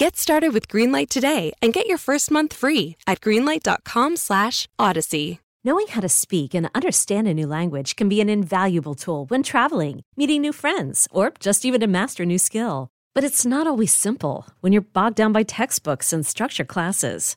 [0.00, 5.40] Get started with Greenlight today and get your first month free at greenlight.com/odyssey.
[5.62, 9.42] Knowing how to speak and understand a new language can be an invaluable tool when
[9.42, 12.88] traveling, meeting new friends, or just even to master a new skill.
[13.14, 17.36] But it's not always simple when you're bogged down by textbooks and structure classes.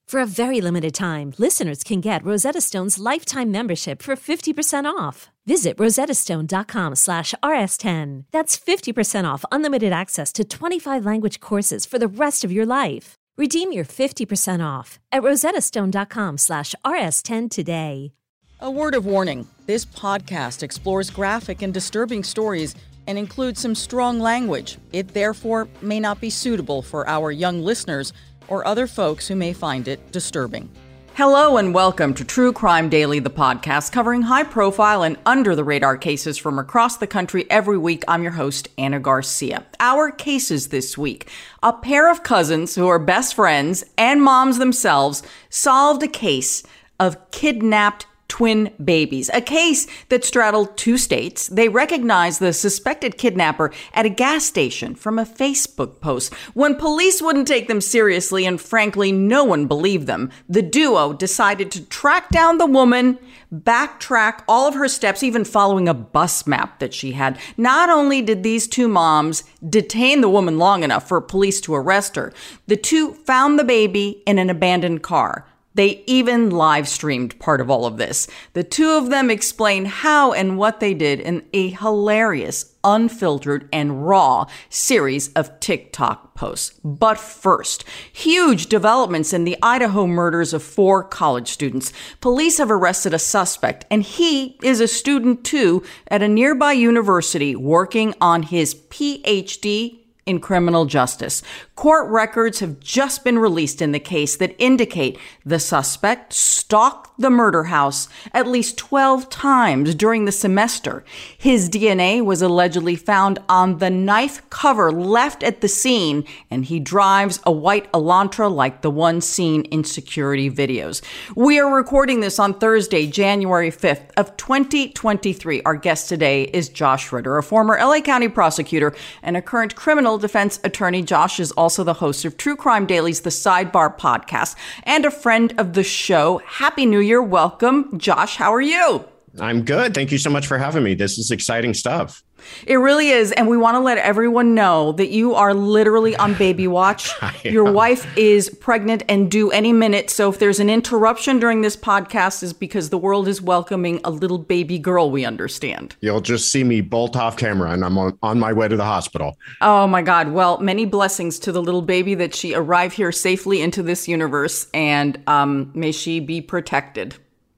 [0.11, 5.29] For a very limited time, listeners can get Rosetta Stone's lifetime membership for 50% off.
[5.45, 8.25] Visit rosettastone.com slash rs10.
[8.29, 13.15] That's 50% off unlimited access to 25 language courses for the rest of your life.
[13.37, 18.11] Redeem your 50% off at rosettastone.com slash rs10 today.
[18.59, 19.47] A word of warning.
[19.65, 22.75] This podcast explores graphic and disturbing stories
[23.07, 24.77] and includes some strong language.
[24.91, 28.11] It therefore may not be suitable for our young listeners
[28.47, 30.69] or other folks who may find it disturbing.
[31.13, 35.63] Hello and welcome to True Crime Daily, the podcast covering high profile and under the
[35.63, 38.03] radar cases from across the country every week.
[38.07, 39.65] I'm your host, Ana Garcia.
[39.81, 41.29] Our cases this week
[41.61, 46.63] a pair of cousins who are best friends and moms themselves solved a case
[46.97, 51.47] of kidnapped twin babies, a case that straddled two states.
[51.47, 56.33] They recognized the suspected kidnapper at a gas station from a Facebook post.
[56.53, 61.71] When police wouldn't take them seriously, and frankly, no one believed them, the duo decided
[61.71, 63.19] to track down the woman,
[63.53, 67.37] backtrack all of her steps, even following a bus map that she had.
[67.57, 72.15] Not only did these two moms detain the woman long enough for police to arrest
[72.15, 72.31] her,
[72.67, 75.45] the two found the baby in an abandoned car.
[75.73, 78.27] They even live streamed part of all of this.
[78.53, 84.05] The two of them explain how and what they did in a hilarious, unfiltered, and
[84.05, 86.77] raw series of TikTok posts.
[86.83, 91.93] But first, huge developments in the Idaho murders of four college students.
[92.19, 97.55] Police have arrested a suspect, and he is a student too at a nearby university
[97.55, 100.00] working on his PhD
[100.31, 101.43] in criminal justice.
[101.75, 107.29] Court records have just been released in the case that indicate the suspect stalked the
[107.29, 111.03] murder house at least 12 times during the semester.
[111.37, 116.79] His DNA was allegedly found on the knife cover left at the scene, and he
[116.79, 121.01] drives a white Elantra like the one seen in security videos.
[121.35, 125.61] We are recording this on Thursday, January 5th of 2023.
[125.63, 130.17] Our guest today is Josh Ritter, a former LA County prosecutor and a current criminal
[130.17, 131.03] defense attorney.
[131.03, 135.53] Josh is also the host of True Crime Daily's The Sidebar podcast and a friend
[135.57, 136.41] of the show.
[136.45, 137.10] Happy New Year.
[137.11, 137.99] You're welcome.
[137.99, 139.03] Josh, how are you?
[139.39, 139.93] I'm good.
[139.93, 140.93] Thank you so much for having me.
[140.93, 142.23] This is exciting stuff.
[142.65, 143.31] It really is.
[143.31, 147.11] And we want to let everyone know that you are literally on baby watch.
[147.43, 150.09] Your wife is pregnant and due any minute.
[150.09, 154.11] So if there's an interruption during this podcast, is because the world is welcoming a
[154.11, 155.95] little baby girl, we understand.
[156.01, 158.85] You'll just see me bolt off camera and I'm on, on my way to the
[158.85, 159.37] hospital.
[159.61, 160.31] Oh my God.
[160.31, 164.67] Well, many blessings to the little baby that she arrive here safely into this universe.
[164.73, 167.15] And um, may she be protected.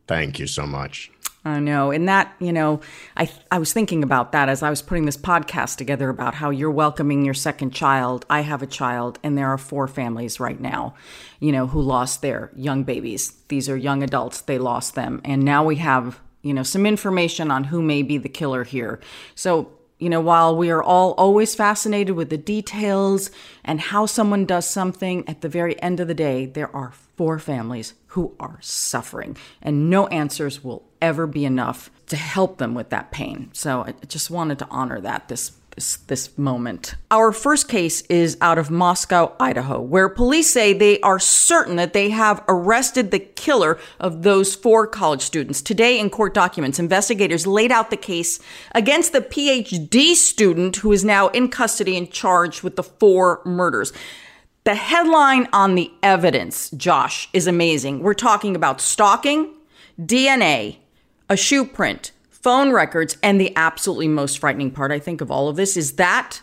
[0.08, 1.13] Thank you so much.
[1.46, 1.92] I know.
[1.92, 2.80] And that, you know,
[3.18, 6.50] I I was thinking about that as I was putting this podcast together about how
[6.52, 8.26] you're welcoming your second child.
[8.30, 10.96] I have a child and there are four families right now,
[11.40, 13.34] you know, who lost their young babies.
[13.50, 15.20] These are young adults, they lost them.
[15.26, 19.02] And now we have, you know, some information on who may be the killer here.
[19.36, 23.32] So, you know, while we are all always fascinated with the details
[23.64, 27.40] and how someone does something, at the very end of the day, there are four
[27.40, 32.90] families who are suffering, and no answers will ever be enough to help them with
[32.90, 33.50] that pain.
[33.54, 36.96] So I just wanted to honor that this this, this moment.
[37.10, 41.94] Our first case is out of Moscow, Idaho, where police say they are certain that
[41.94, 45.62] they have arrested the killer of those four college students.
[45.62, 48.40] Today, in court documents, investigators laid out the case
[48.74, 53.92] against the PhD student who is now in custody and charged with the four murders.
[54.66, 58.02] The headline on the evidence, Josh, is amazing.
[58.02, 59.54] We're talking about stalking,
[60.00, 60.78] DNA,
[61.30, 62.12] a shoe print,
[62.44, 63.18] phone records.
[63.24, 66.42] And the absolutely most frightening part, I think, of all of this is that,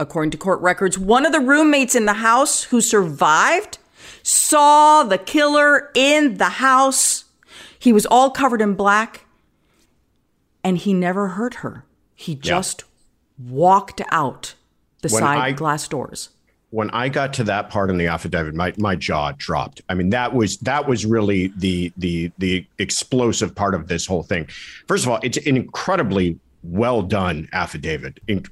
[0.00, 3.78] according to court records, one of the roommates in the house who survived
[4.22, 7.26] saw the killer in the house.
[7.78, 9.26] He was all covered in black
[10.64, 11.84] and he never hurt her.
[12.14, 12.84] He just
[13.38, 13.52] yeah.
[13.52, 14.54] walked out
[15.02, 16.30] the when side I, glass doors.
[16.74, 19.82] When I got to that part in the affidavit, my, my jaw dropped.
[19.88, 24.24] I mean, that was that was really the the the explosive part of this whole
[24.24, 24.48] thing.
[24.88, 28.18] First of all, it's an incredibly well done affidavit.
[28.26, 28.48] It,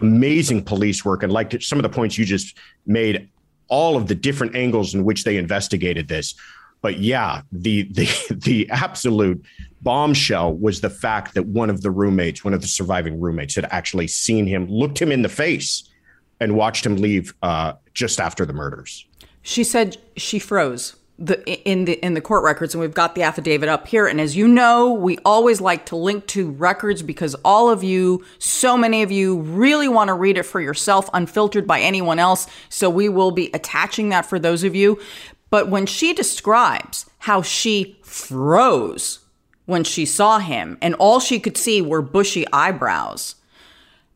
[0.00, 3.26] amazing police work, and like some of the points you just made,
[3.68, 6.34] all of the different angles in which they investigated this.
[6.82, 9.42] But yeah, the the the absolute
[9.80, 13.66] bombshell was the fact that one of the roommates, one of the surviving roommates, had
[13.70, 15.88] actually seen him, looked him in the face,
[16.40, 19.06] and watched him leave uh, just after the murders.
[19.42, 23.22] She said she froze the in the in the court records and we've got the
[23.22, 24.06] affidavit up here.
[24.06, 28.24] And as you know we always like to link to records because all of you
[28.38, 32.46] so many of you really want to read it for yourself unfiltered by anyone else.
[32.68, 35.00] So we will be attaching that for those of you.
[35.48, 39.20] But when she describes how she froze
[39.64, 43.36] when she saw him and all she could see were bushy eyebrows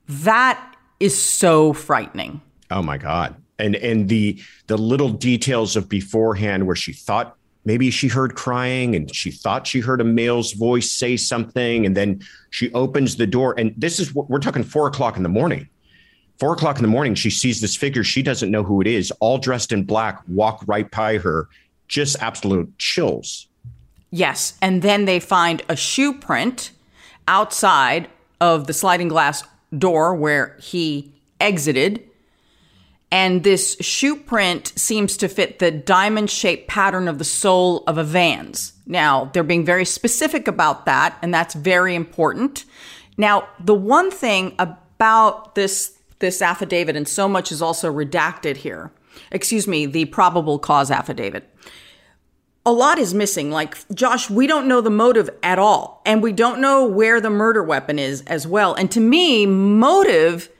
[0.06, 0.69] that
[1.00, 2.40] is so frightening.
[2.70, 3.34] Oh my god.
[3.58, 8.94] And and the the little details of beforehand where she thought maybe she heard crying
[8.94, 13.26] and she thought she heard a male's voice say something and then she opens the
[13.26, 15.68] door and this is what we're talking four o'clock in the morning.
[16.38, 18.04] Four o'clock in the morning she sees this figure.
[18.04, 21.48] She doesn't know who it is all dressed in black walk right by her
[21.88, 23.48] just absolute chills.
[24.10, 24.54] Yes.
[24.62, 26.72] And then they find a shoe print
[27.28, 28.08] outside
[28.40, 29.44] of the sliding glass
[29.76, 32.10] door where he exited
[33.12, 37.98] and this shoe print seems to fit the diamond shaped pattern of the sole of
[37.98, 38.72] a Vans.
[38.86, 42.64] Now, they're being very specific about that, and that's very important.
[43.16, 48.92] Now, the one thing about this this affidavit, and so much is also redacted here.
[49.32, 51.48] Excuse me, the probable cause affidavit.
[52.66, 53.50] A lot is missing.
[53.50, 56.02] Like, Josh, we don't know the motive at all.
[56.04, 58.74] And we don't know where the murder weapon is as well.
[58.74, 60.50] And to me, motive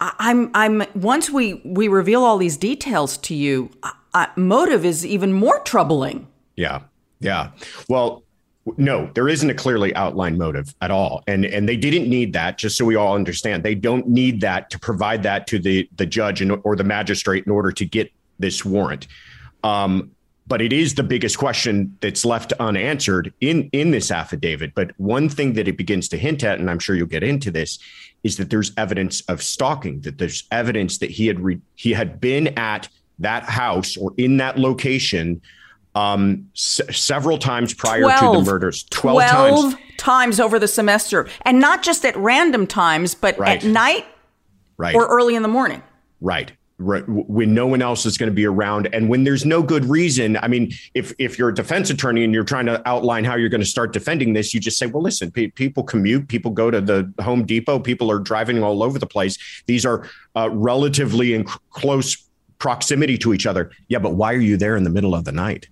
[0.00, 3.70] I'm I'm once we we reveal all these details to you,
[4.36, 6.28] motive is even more troubling.
[6.56, 6.82] Yeah,
[7.20, 7.50] yeah.
[7.88, 8.22] Well,
[8.76, 12.58] no, there isn't a clearly outlined motive at all, and and they didn't need that.
[12.58, 16.06] Just so we all understand, they don't need that to provide that to the the
[16.06, 19.08] judge and, or the magistrate in order to get this warrant.
[19.64, 20.12] Um,
[20.48, 24.74] but it is the biggest question that's left unanswered in in this affidavit.
[24.74, 27.50] But one thing that it begins to hint at, and I'm sure you'll get into
[27.50, 27.78] this,
[28.24, 32.20] is that there's evidence of stalking, that there's evidence that he had re- he had
[32.20, 35.42] been at that house or in that location
[35.94, 38.84] um, s- several times prior 12, to the murders.
[38.84, 39.82] 12, 12 times.
[39.98, 41.28] times over the semester.
[41.42, 43.62] And not just at random times, but right.
[43.62, 44.06] at night
[44.78, 44.94] right.
[44.94, 45.82] or early in the morning.
[46.20, 49.84] Right when no one else is going to be around and when there's no good
[49.86, 53.34] reason i mean if if you're a defense attorney and you're trying to outline how
[53.34, 56.52] you're going to start defending this you just say well listen pe- people commute people
[56.52, 59.38] go to the home depot people are driving all over the place.
[59.66, 62.28] These are uh, relatively in close
[62.58, 63.70] proximity to each other.
[63.88, 65.68] Yeah but why are you there in the middle of the night?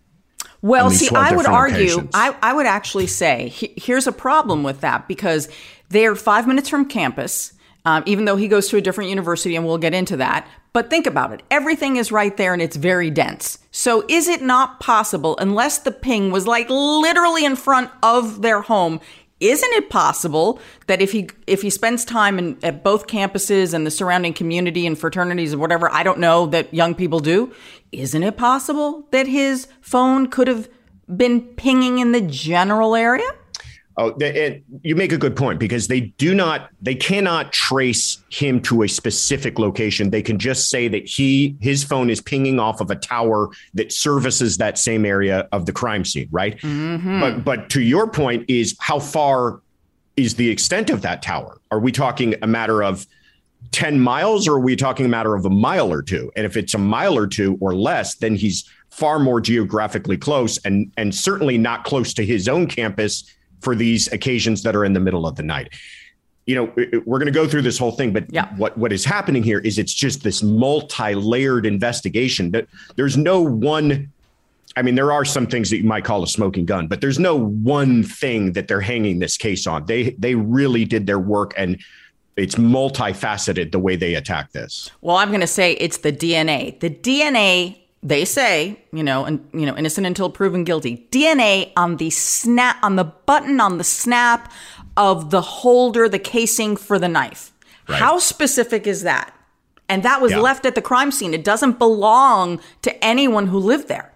[0.63, 4.81] Well see i would argue I, I would actually say he, here's a problem with
[4.81, 5.49] that because
[5.91, 7.53] they're five minutes from campus
[7.87, 10.47] um, even though he goes to a different university, and we'll get into that.
[10.77, 13.57] But think about it everything is right there and it's very dense.
[13.71, 18.61] So, is it not possible, unless the ping was like literally in front of their
[18.61, 19.01] home?
[19.41, 23.87] Isn't it possible that if he if he spends time in, at both campuses and
[23.87, 27.55] the surrounding community and fraternities and whatever I don't know that young people do,
[27.91, 30.69] isn't it possible that his phone could have
[31.09, 33.31] been pinging in the general area?
[33.99, 38.61] Oh, and you make a good point because they do not, they cannot trace him
[38.63, 40.11] to a specific location.
[40.11, 43.91] They can just say that he, his phone is pinging off of a tower that
[43.91, 46.59] services that same area of the crime scene, right?
[46.59, 47.21] Mm-hmm.
[47.21, 49.63] But, but to your point, is how far
[50.17, 51.59] is the extent of that tower?
[51.71, 53.07] Are we talking a matter of
[53.73, 56.31] 10 miles or are we talking a matter of a mile or two?
[56.37, 60.59] And if it's a mile or two or less, then he's far more geographically close
[60.65, 63.25] and, and certainly not close to his own campus
[63.67, 65.75] for these occasions that are in the middle of the night.
[66.47, 66.65] You know,
[67.05, 68.55] we're going to go through this whole thing, but yeah.
[68.55, 72.53] what what is happening here is it's just this multi-layered investigation.
[72.53, 74.13] That there's no one
[74.77, 77.19] I mean, there are some things that you might call a smoking gun, but there's
[77.19, 79.87] no one thing that they're hanging this case on.
[79.87, 81.83] They they really did their work and
[82.37, 84.93] it's multifaceted the way they attack this.
[85.01, 86.79] Well, I'm going to say it's the DNA.
[86.79, 91.09] The DNA they say, you know, and you know, innocent until proven guilty.
[91.11, 94.53] DNA on the snap on the button on the snap
[94.97, 97.53] of the holder, the casing for the knife.
[97.89, 97.99] Right.
[97.99, 99.35] How specific is that?
[99.89, 100.39] And that was yeah.
[100.39, 101.35] left at the crime scene.
[101.35, 104.13] It doesn't belong to anyone who lived there.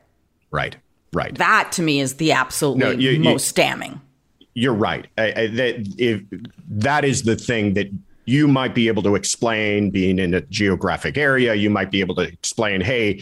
[0.53, 0.77] Right.
[1.13, 1.37] Right.
[1.37, 4.01] That to me is the absolutely no, you, most you, damning.
[4.55, 5.09] You're right.
[5.19, 6.23] I, I, that if
[6.69, 7.91] that is the thing that
[8.25, 12.15] you might be able to explain being in a geographic area, you might be able
[12.17, 13.21] to explain, hey,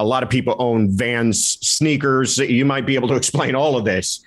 [0.00, 2.38] a lot of people own Vans sneakers.
[2.38, 4.24] You might be able to explain all of this.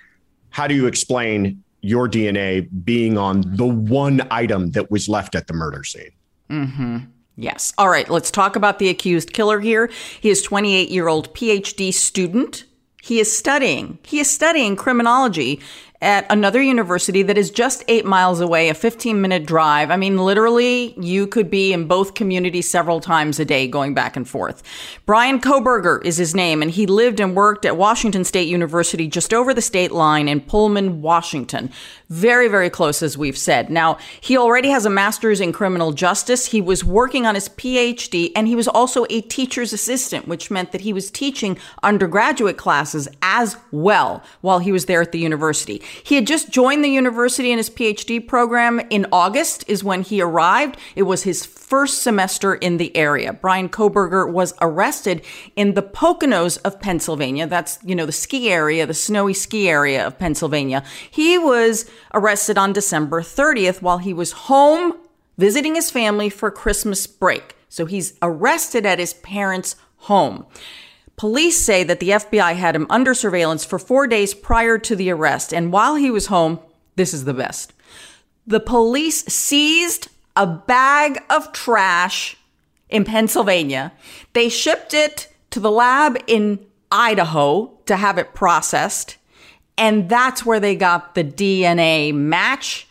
[0.50, 5.48] How do you explain your DNA being on the one item that was left at
[5.48, 6.12] the murder scene?
[6.48, 6.98] Mm-hmm.
[7.36, 7.72] Yes.
[7.76, 8.08] All right.
[8.08, 9.90] Let's talk about the accused killer here.
[10.20, 12.64] He is 28 year old PhD student.
[13.02, 13.98] He is studying.
[14.04, 15.60] He is studying criminology
[16.00, 19.90] at another university that is just eight miles away, a 15 minute drive.
[19.90, 24.16] I mean, literally, you could be in both communities several times a day going back
[24.16, 24.62] and forth.
[25.06, 29.32] Brian Kohberger is his name, and he lived and worked at Washington State University just
[29.32, 31.70] over the state line in Pullman, Washington.
[32.10, 33.70] Very, very close, as we've said.
[33.70, 36.46] Now, he already has a master's in criminal justice.
[36.46, 40.72] He was working on his PhD, and he was also a teacher's assistant, which meant
[40.72, 45.80] that he was teaching undergraduate classes as well while he was there at the university.
[46.02, 50.20] He had just joined the university in his PhD program in August, is when he
[50.20, 50.76] arrived.
[50.94, 53.32] It was his first semester in the area.
[53.32, 55.24] Brian Kohberger was arrested
[55.56, 57.46] in the Poconos of Pennsylvania.
[57.46, 60.84] That's, you know, the ski area, the snowy ski area of Pennsylvania.
[61.10, 64.98] He was arrested on December 30th while he was home
[65.36, 67.56] visiting his family for Christmas break.
[67.68, 70.46] So he's arrested at his parents' home.
[71.16, 75.10] Police say that the FBI had him under surveillance for four days prior to the
[75.10, 75.52] arrest.
[75.52, 76.60] And while he was home,
[76.96, 77.72] this is the best.
[78.46, 82.36] The police seized a bag of trash
[82.88, 83.92] in Pennsylvania.
[84.32, 89.16] They shipped it to the lab in Idaho to have it processed.
[89.76, 92.86] And that's where they got the DNA match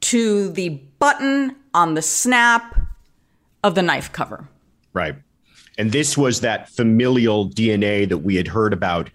[0.00, 2.76] to the button on the snap
[3.62, 4.48] of the knife cover.
[4.92, 5.16] Right.
[5.76, 9.10] And this was that familial DNA that we had heard about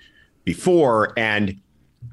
[0.46, 1.14] before.
[1.18, 1.60] And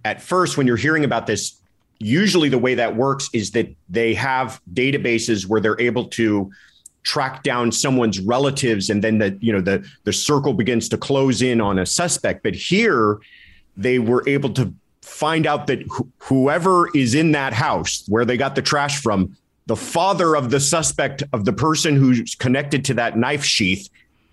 [0.04, 1.61] at first, when you're hearing about this,
[2.00, 6.50] usually the way that works is that they have databases where they're able to
[7.02, 11.40] track down someone's relatives and then the you know the the circle begins to close
[11.40, 13.18] in on a suspect but here
[13.77, 14.73] they were able to
[15.03, 19.37] find out that wh- whoever is in that house where they got the trash from
[19.67, 23.89] the father of the suspect of the person who's connected to that knife sheath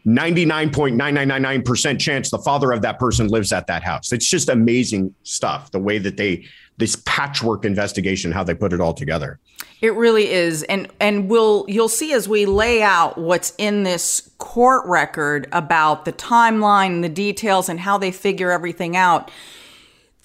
[0.08, 4.13] 99.9999% chance the father of that person lives at that house.
[4.13, 6.46] It's just amazing stuff, the way that they
[6.77, 9.39] this patchwork investigation how they put it all together.
[9.79, 10.63] It really is.
[10.63, 16.05] And and we'll you'll see as we lay out what's in this court record about
[16.05, 19.29] the timeline, the details and how they figure everything out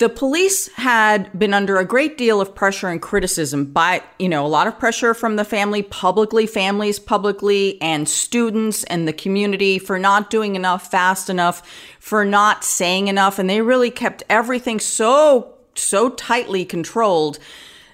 [0.02, 4.44] the police had been under a great deal of pressure and criticism by, you know,
[4.44, 9.78] a lot of pressure from the family publicly, families publicly, and students and the community
[9.78, 11.64] for not doing enough fast enough,
[12.00, 13.38] for not saying enough.
[13.38, 17.38] And they really kept everything so, so tightly controlled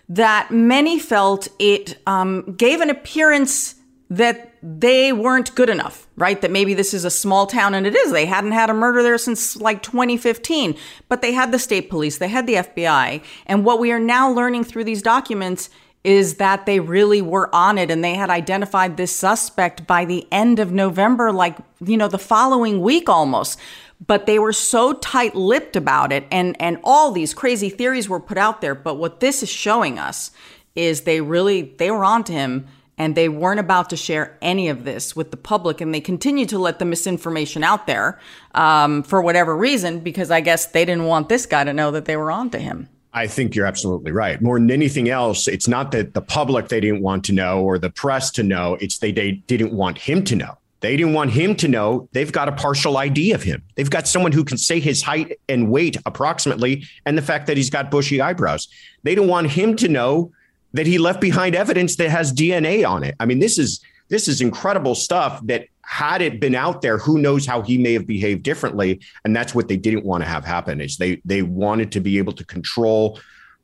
[0.08, 3.74] that many felt it um, gave an appearance
[4.10, 6.40] that they weren't good enough, right?
[6.40, 8.10] That maybe this is a small town and it is.
[8.10, 10.76] They hadn't had a murder there since like 2015,
[11.08, 13.22] but they had the state police, they had the FBI.
[13.46, 15.68] And what we are now learning through these documents
[16.04, 20.26] is that they really were on it and they had identified this suspect by the
[20.32, 23.58] end of November, like, you know, the following week almost.
[24.06, 28.20] But they were so tight lipped about it and, and all these crazy theories were
[28.20, 28.74] put out there.
[28.74, 30.30] But what this is showing us
[30.76, 32.66] is they really, they were onto him
[32.98, 36.48] and they weren't about to share any of this with the public and they continued
[36.50, 38.18] to let the misinformation out there
[38.54, 42.04] um, for whatever reason because i guess they didn't want this guy to know that
[42.04, 44.40] they were on to him I think you're absolutely right.
[44.40, 47.78] More than anything else, it's not that the public they didn't want to know or
[47.78, 48.76] the press to know.
[48.80, 50.58] It's they, they didn't want him to know.
[50.80, 52.08] They didn't want him to know.
[52.12, 53.62] They've got a partial ID of him.
[53.74, 57.56] They've got someone who can say his height and weight approximately and the fact that
[57.56, 58.68] he's got bushy eyebrows.
[59.02, 60.32] They don't want him to know
[60.74, 63.16] that he left behind evidence that has DNA on it.
[63.18, 67.18] I mean, this is this is incredible stuff that had it been out there, who
[67.18, 69.00] knows how he may have behaved differently.
[69.24, 72.18] And that's what they didn't want to have happen is they they wanted to be
[72.18, 73.18] able to control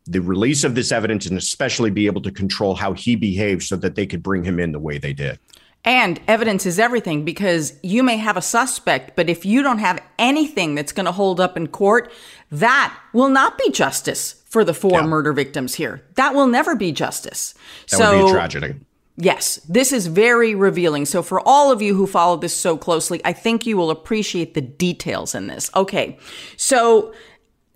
[0.06, 3.76] the release of this evidence and especially be able to control how he behaved so
[3.76, 5.38] that they could bring him in the way they did.
[5.84, 10.02] And evidence is everything because you may have a suspect, but if you don't have
[10.18, 12.10] anything that's going to hold up in court,
[12.50, 15.06] that will not be justice for the four yeah.
[15.06, 16.02] murder victims here.
[16.14, 17.54] That will never be justice.
[17.90, 18.74] That so, would be a tragedy.
[19.16, 21.04] Yes, this is very revealing.
[21.04, 24.54] So, for all of you who follow this so closely, I think you will appreciate
[24.54, 25.70] the details in this.
[25.76, 26.18] Okay,
[26.56, 27.12] so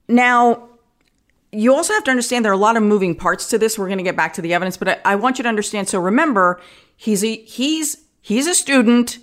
[0.08, 0.68] now
[1.52, 3.78] you also have to understand there are a lot of moving parts to this.
[3.78, 5.88] We're going to get back to the evidence, but I, I want you to understand.
[5.88, 6.60] So remember,
[6.98, 9.18] he's a, he's he's a student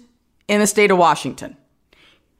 [0.47, 1.55] in the state of Washington.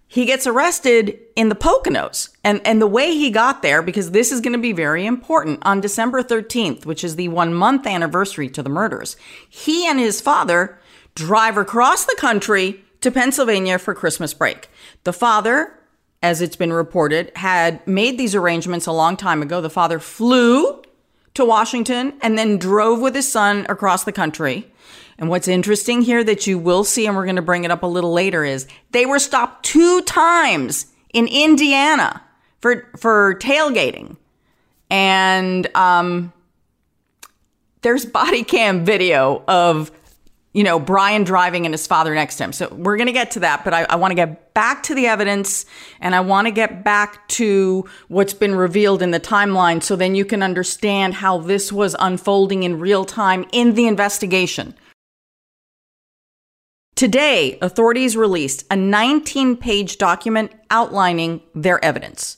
[0.08, 2.30] He gets arrested in the Poconos.
[2.44, 5.60] And, and the way he got there, because this is going to be very important,
[5.64, 9.18] on December 13th, which is the one month anniversary to the murders,
[9.50, 10.80] he and his father
[11.16, 14.70] drive across the country to Pennsylvania for Christmas break.
[15.04, 15.78] The father,
[16.22, 19.60] as it's been reported, had made these arrangements a long time ago.
[19.60, 20.82] The father flew
[21.34, 24.72] to Washington and then drove with his son across the country.
[25.18, 27.84] And what's interesting here that you will see, and we're going to bring it up
[27.84, 32.22] a little later, is they were stopped two times in Indiana
[32.60, 34.18] for for tailgating,
[34.90, 36.34] and um,
[37.82, 39.90] there's body cam video of
[40.52, 42.52] you know Brian driving and his father next to him.
[42.52, 44.96] So we're going to get to that, but I, I want to get back to
[44.96, 45.66] the evidence,
[46.02, 50.14] and I want to get back to what's been revealed in the timeline, so then
[50.14, 54.76] you can understand how this was unfolding in real time in the investigation.
[56.96, 62.38] Today, authorities released a 19 page document outlining their evidence.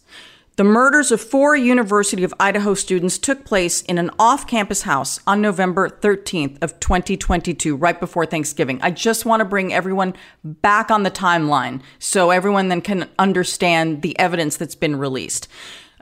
[0.56, 5.44] The murders of four University of Idaho students took place in an off-campus house on
[5.44, 8.80] November 13th of 2022, right before Thanksgiving.
[8.82, 14.02] I just want to bring everyone back on the timeline so everyone then can understand
[14.02, 15.48] the evidence that's been released.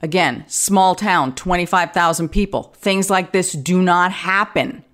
[0.01, 2.73] Again, small town, 25,000 people.
[2.77, 4.85] Things like this do not happen.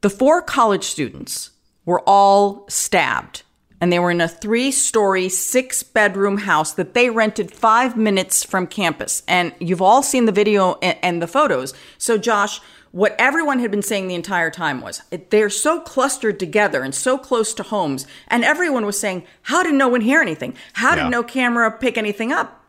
[0.00, 1.49] The four college students
[1.84, 3.42] were all stabbed.
[3.80, 8.44] And they were in a three story, six bedroom house that they rented five minutes
[8.44, 9.22] from campus.
[9.26, 11.72] And you've all seen the video and, the photos.
[11.96, 12.60] So, Josh,
[12.92, 17.16] what everyone had been saying the entire time was they're so clustered together and so
[17.16, 18.06] close to homes.
[18.28, 20.54] And everyone was saying, How did no one hear anything?
[20.74, 21.08] How did yeah.
[21.08, 22.62] no camera pick anything up?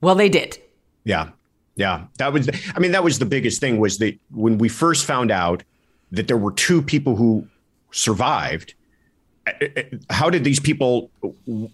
[0.00, 0.58] Well, they did.
[1.04, 1.30] Yeah.
[1.76, 2.06] Yeah.
[2.18, 5.30] That was, I mean, that was the biggest thing was that when we first found
[5.30, 5.62] out
[6.10, 7.46] that there were two people who
[7.90, 8.74] survived.
[9.46, 11.10] Uh, uh, uh, how did these people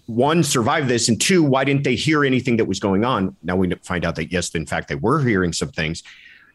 [0.06, 1.08] one survive this?
[1.08, 3.36] And two why didn't they hear anything that was going on?
[3.42, 6.02] Now we find out that yes in fact they were hearing some things.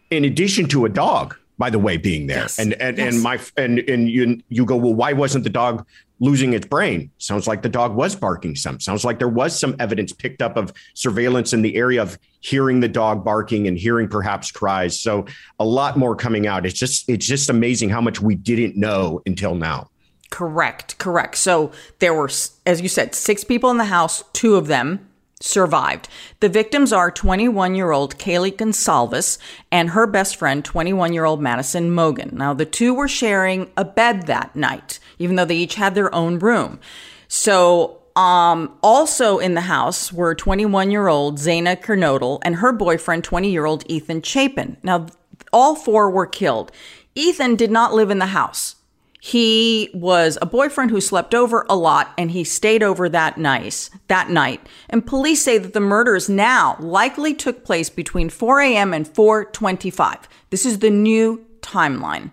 [0.09, 2.39] In addition to a dog by the way being there.
[2.39, 2.57] Yes.
[2.57, 3.13] and and, yes.
[3.13, 5.85] and my and and you you go well why wasn't the dog
[6.19, 7.09] losing its brain.
[7.17, 8.79] Sounds like the dog was barking some.
[8.79, 12.79] Sounds like there was some evidence picked up of surveillance in the area of hearing
[12.79, 14.99] the dog barking and hearing perhaps cries.
[14.99, 15.25] So
[15.59, 16.65] a lot more coming out.
[16.65, 19.89] It's just it's just amazing how much we didn't know until now.
[20.29, 21.37] Correct correct.
[21.37, 22.29] So there were
[22.65, 25.08] as you said six people in the house two of them
[25.41, 26.09] survived.
[26.41, 29.37] The victims are 21 year old Kaylee Goncalves
[29.71, 32.33] and her best friend, 21 year old Madison Mogen.
[32.33, 36.13] Now, the two were sharing a bed that night, even though they each had their
[36.13, 36.79] own room.
[37.27, 43.23] So, um, also in the house were 21 year old Xana Kernodle and her boyfriend,
[43.23, 44.75] 20 year old Ethan Chapin.
[44.83, 45.07] Now,
[45.53, 46.71] all four were killed.
[47.15, 48.75] Ethan did not live in the house.
[49.21, 53.89] He was a boyfriend who slept over a lot and he stayed over that night,
[54.07, 54.65] that night.
[54.89, 58.93] And police say that the murders now likely took place between 4 a.m.
[58.93, 60.23] and 4:25.
[60.51, 62.31] This is the new timeline.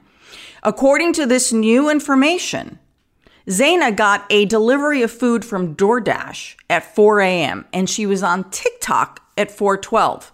[0.62, 2.79] According to this new information,
[3.49, 7.64] Xana got a delivery of food from DoorDash at 4 a.m.
[7.72, 10.31] and she was on TikTok at 4:12.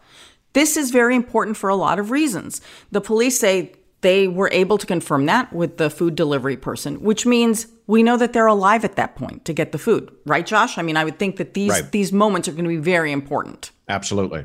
[0.52, 2.60] This is very important for a lot of reasons.
[2.90, 7.24] The police say they were able to confirm that with the food delivery person, which
[7.24, 10.76] means we know that they're alive at that point to get the food, right, Josh?
[10.76, 11.90] I mean, I would think that these right.
[11.90, 13.70] these moments are going to be very important.
[13.88, 14.44] Absolutely.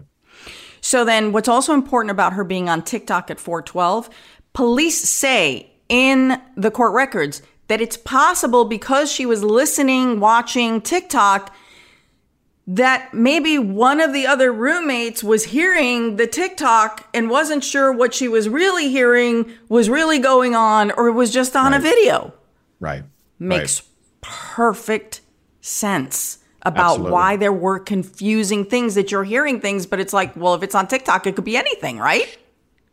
[0.80, 4.10] So then, what's also important about her being on TikTok at 412?
[4.54, 11.54] Police say in the court records that it's possible because she was listening, watching TikTok
[12.68, 18.14] that maybe one of the other roommates was hearing the TikTok and wasn't sure what
[18.14, 21.80] she was really hearing was really going on or it was just on right.
[21.80, 22.34] a video.
[22.82, 23.04] Right.
[23.40, 23.90] Makes right.
[24.22, 25.22] perfect
[25.62, 27.12] sense about Absolutely.
[27.14, 30.76] why there were confusing things that you're hearing things, but it's like, well, if it's
[30.76, 32.38] on TikTok, it could be anything, right?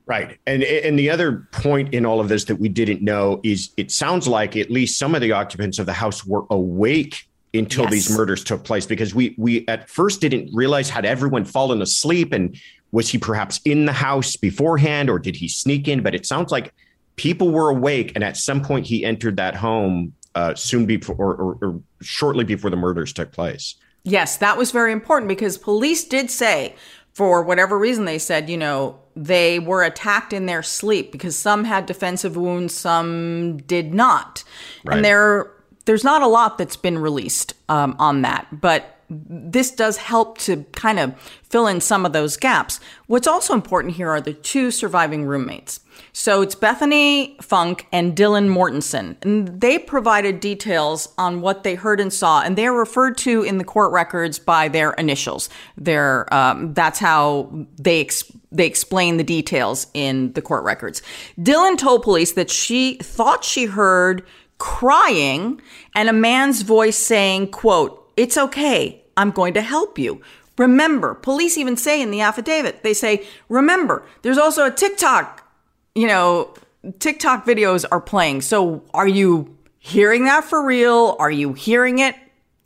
[0.06, 0.38] Right.
[0.46, 3.90] And and the other point in all of this that we didn't know is it
[3.90, 7.92] sounds like at least some of the occupants of the house were awake until yes.
[7.92, 12.32] these murders took place because we we at first didn't realize had everyone fallen asleep
[12.32, 12.58] and
[12.92, 16.50] was he perhaps in the house beforehand or did he sneak in but it sounds
[16.50, 16.74] like
[17.16, 21.34] people were awake and at some point he entered that home uh, soon before or,
[21.34, 26.04] or, or shortly before the murders took place yes that was very important because police
[26.04, 26.74] did say
[27.12, 31.62] for whatever reason they said you know they were attacked in their sleep because some
[31.62, 34.42] had defensive wounds some did not
[34.84, 34.96] right.
[34.96, 35.53] and there
[35.84, 40.64] there's not a lot that's been released um, on that, but this does help to
[40.72, 42.80] kind of fill in some of those gaps.
[43.06, 45.80] What's also important here are the two surviving roommates.
[46.12, 49.16] So it's Bethany Funk and Dylan Mortensen.
[49.22, 53.58] And they provided details on what they heard and saw, and they're referred to in
[53.58, 55.48] the court records by their initials.
[55.76, 61.02] Their, um, that's how they, ex- they explain the details in the court records.
[61.38, 64.24] Dylan told police that she thought she heard
[64.64, 65.60] crying
[65.94, 69.04] and a man's voice saying, quote, it's okay.
[69.14, 70.22] I'm going to help you.
[70.56, 75.46] Remember, police even say in the affidavit, they say, remember, there's also a TikTok,
[75.94, 76.54] you know,
[76.98, 78.40] TikTok videos are playing.
[78.40, 81.14] So are you hearing that for real?
[81.18, 82.16] Are you hearing it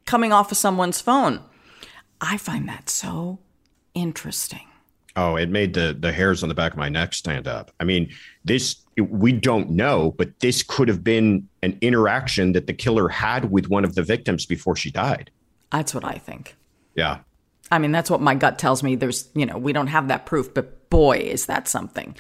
[0.07, 1.41] coming off of someone's phone?
[2.21, 3.41] I find that so
[3.95, 4.69] interesting.
[5.17, 7.73] Oh, it made the the hairs on the back of my neck stand up.
[7.81, 8.13] I mean,
[8.45, 13.51] this we don't know, but this could have been an interaction that the killer had
[13.51, 15.31] with one of the victims before she died.
[15.71, 16.57] That's what I think.
[16.95, 17.19] Yeah.
[17.71, 18.97] I mean, that's what my gut tells me.
[18.97, 22.17] There's, you know, we don't have that proof, but boy, is that something.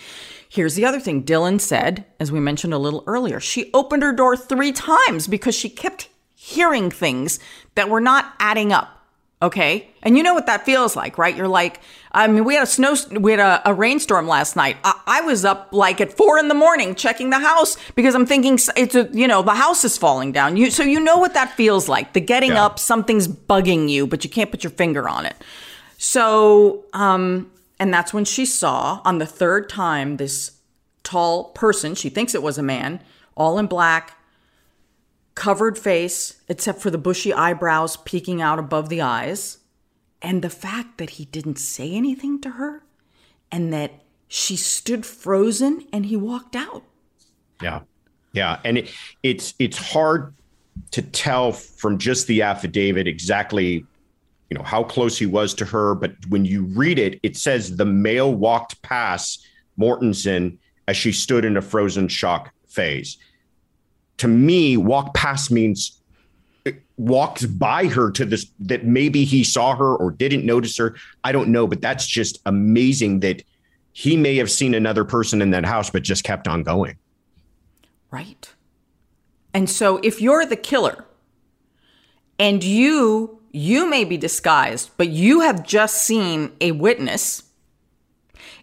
[0.48, 4.12] Here's the other thing Dylan said, as we mentioned a little earlier, she opened her
[4.12, 7.38] door three times because she kept hearing things
[7.74, 8.97] that were not adding up.
[9.40, 9.88] Okay.
[10.02, 11.36] And you know what that feels like, right?
[11.36, 14.76] You're like, I mean, we had a snow, we had a, a rainstorm last night.
[14.82, 18.26] I, I, was up like at four in the morning checking the house because I'm
[18.26, 20.56] thinking it's a, you know, the house is falling down.
[20.56, 22.14] You, so you know what that feels like.
[22.14, 22.64] The getting yeah.
[22.64, 25.36] up, something's bugging you, but you can't put your finger on it.
[25.98, 30.58] So, um, and that's when she saw on the third time this
[31.04, 33.00] tall person, she thinks it was a man,
[33.36, 34.17] all in black,
[35.38, 39.58] covered face, except for the bushy eyebrows peeking out above the eyes,
[40.20, 42.82] and the fact that he didn't say anything to her
[43.52, 46.82] and that she stood frozen and he walked out.
[47.62, 47.82] Yeah.
[48.32, 48.90] Yeah, and it,
[49.22, 50.34] it's it's hard
[50.90, 53.86] to tell from just the affidavit exactly
[54.50, 57.76] you know how close he was to her, but when you read it, it says
[57.76, 59.46] the male walked past
[59.78, 63.18] Mortensen as she stood in a frozen shock phase
[64.18, 66.00] to me, walk past means
[66.66, 70.96] eh, walks by her to this that maybe he saw her or didn't notice her.
[71.24, 73.42] I don't know, but that's just amazing that
[73.92, 76.96] he may have seen another person in that house, but just kept on going.
[78.10, 78.52] Right.
[79.54, 81.04] And so if you're the killer
[82.38, 87.47] and you you may be disguised, but you have just seen a witness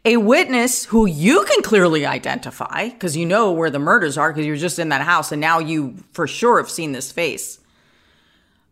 [0.06, 4.46] a witness who you can clearly identify because you know where the murders are because
[4.46, 7.60] you're just in that house and now you for sure have seen this face.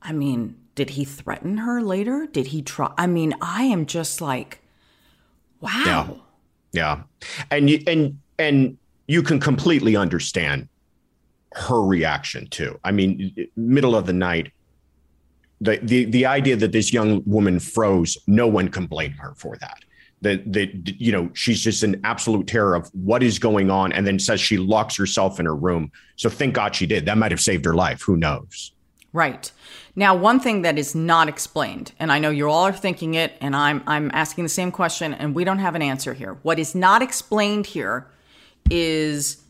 [0.02, 2.28] I mean, did he threaten her later?
[2.32, 2.94] Did he try?
[2.98, 4.62] I mean, I am just like,
[5.60, 5.84] wow.
[5.86, 6.14] Yeah.
[6.72, 7.02] Yeah.
[7.50, 10.68] And you, and, and you can completely understand
[11.54, 12.80] her reaction too.
[12.84, 14.52] I mean, middle of the night,
[15.62, 19.56] the, the, the idea that this young woman froze, no one can blame her for
[19.58, 19.84] that
[20.24, 24.08] that that you know she's just an absolute terror of what is going on and
[24.08, 25.92] then says she locks herself in her room.
[26.16, 27.06] So thank god she did.
[27.06, 28.02] That might have saved her life.
[28.02, 28.72] Who knows?
[29.12, 29.52] Right.
[29.96, 33.38] Now one thing that is not explained and i know you all are thinking it
[33.42, 36.40] and i'm i'm asking the same question and we don't have an answer here.
[36.42, 38.08] What is not explained here
[38.72, 39.44] is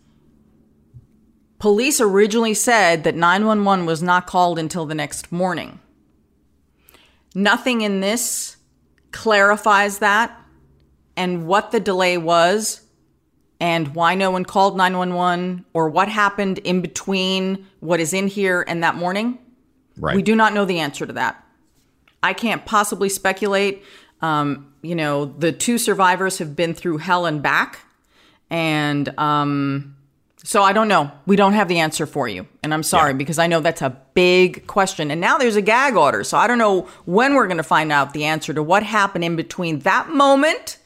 [1.60, 5.80] police originally said that 911 was not called until the next morning.
[7.34, 8.58] Nothing in this
[9.12, 10.38] clarifies that
[11.16, 12.82] and what the delay was
[13.60, 18.64] and why no one called 911 or what happened in between what is in here
[18.68, 19.40] and that morning.
[19.98, 20.16] Right.
[20.16, 21.44] We do not know the answer to that.
[22.22, 23.84] I can't possibly speculate.
[24.22, 27.80] Um, you know, the two survivors have been through hell and back.
[28.50, 29.96] And um,
[30.44, 31.12] so I don't know.
[31.26, 32.48] We don't have the answer for you.
[32.64, 33.18] And I'm sorry yeah.
[33.18, 35.10] because I know that's a big question.
[35.10, 36.24] And now there's a gag order.
[36.24, 39.24] So I don't know when we're going to find out the answer to what happened
[39.24, 40.80] in between that moment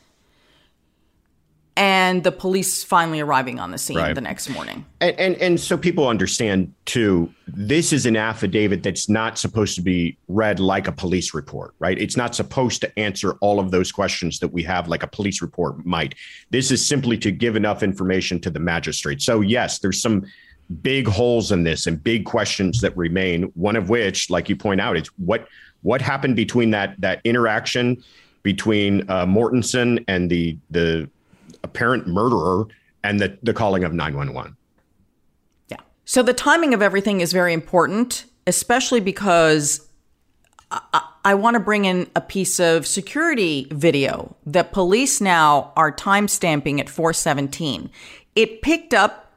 [1.78, 4.16] and the police finally arriving on the scene right.
[4.16, 4.84] the next morning.
[5.00, 9.82] And, and and so people understand too, this is an affidavit that's not supposed to
[9.84, 11.98] be read like a police report, right?
[12.00, 15.40] It's not supposed to answer all of those questions that we have like a police
[15.40, 16.16] report might.
[16.50, 19.22] This is simply to give enough information to the magistrate.
[19.22, 20.26] So yes, there's some
[20.82, 24.82] big holes in this and big questions that remain, one of which, like you point
[24.82, 25.48] out, is what
[25.84, 28.04] what happened between that that interaction
[28.42, 31.08] between uh, Mortensen and the the
[31.68, 32.66] apparent murderer
[33.04, 34.56] and the, the calling of 911.
[35.70, 35.78] Yeah.
[36.06, 39.88] So the timing of everything is very important, especially because
[40.72, 45.92] I, I want to bring in a piece of security video that police now are
[45.92, 47.90] time stamping at 417.
[48.36, 49.32] It picked up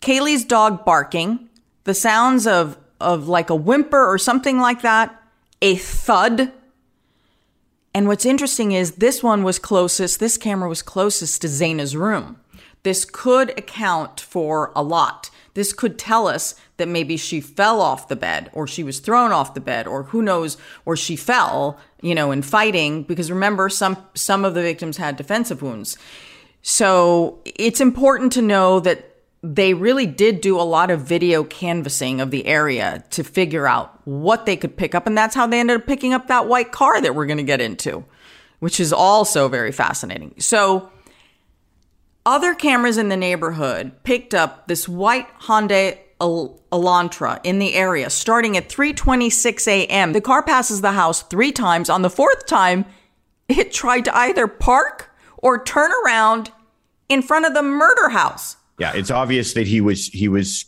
[0.00, 1.48] Kaylee's dog barking,
[1.84, 5.22] the sounds of, of like a whimper or something like that,
[5.62, 6.52] a thud
[7.96, 12.38] And what's interesting is this one was closest, this camera was closest to Xana's room.
[12.82, 15.30] This could account for a lot.
[15.54, 19.32] This could tell us that maybe she fell off the bed or she was thrown
[19.32, 23.70] off the bed or who knows or she fell, you know, in fighting because remember
[23.70, 25.96] some some of the victims had defensive wounds.
[26.60, 32.20] So, it's important to know that they really did do a lot of video canvassing
[32.20, 35.60] of the area to figure out what they could pick up and that's how they
[35.60, 38.04] ended up picking up that white car that we're going to get into,
[38.58, 40.34] which is also very fascinating.
[40.38, 40.90] So,
[42.24, 48.56] other cameras in the neighborhood picked up this white Hyundai Elantra in the area starting
[48.56, 50.12] at 3:26 a.m.
[50.12, 51.90] The car passes the house 3 times.
[51.90, 52.84] On the fourth time,
[53.48, 56.50] it tried to either park or turn around
[57.08, 58.56] in front of the murder house.
[58.78, 60.66] Yeah, it's obvious that he was he was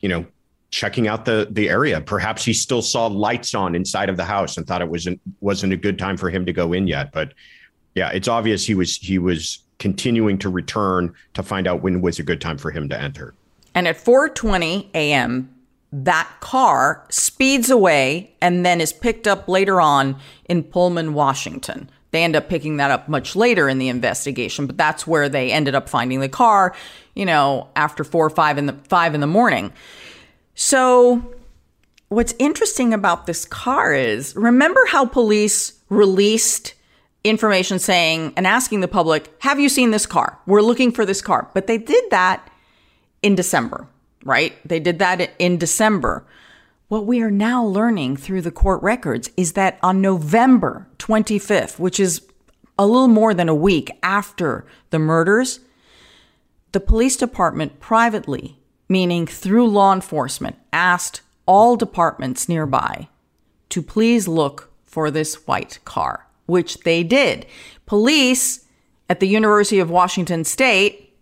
[0.00, 0.26] you know
[0.70, 2.00] checking out the the area.
[2.00, 5.72] Perhaps he still saw lights on inside of the house and thought it wasn't wasn't
[5.72, 7.32] a good time for him to go in yet, but
[7.94, 12.18] yeah, it's obvious he was he was continuing to return to find out when was
[12.18, 13.34] a good time for him to enter.
[13.74, 15.54] And at 4:20 a.m.,
[15.92, 21.90] that car speeds away and then is picked up later on in Pullman, Washington.
[22.16, 25.52] They end up picking that up much later in the investigation, but that's where they
[25.52, 26.74] ended up finding the car,
[27.14, 29.70] you know, after 4 or 5 in the 5 in the morning.
[30.54, 31.34] So
[32.08, 36.72] what's interesting about this car is remember how police released
[37.22, 40.38] information saying and asking the public, Have you seen this car?
[40.46, 41.50] We're looking for this car.
[41.52, 42.48] But they did that
[43.20, 43.86] in December,
[44.24, 44.54] right?
[44.66, 46.24] They did that in December.
[46.88, 51.98] What we are now learning through the court records is that on November 25th, which
[51.98, 52.22] is
[52.78, 55.60] a little more than a week after the murders,
[56.72, 63.08] the police department privately, meaning through law enforcement, asked all departments nearby
[63.68, 67.44] to please look for this white car which they did.
[67.84, 68.64] Police
[69.10, 71.12] at the University of Washington State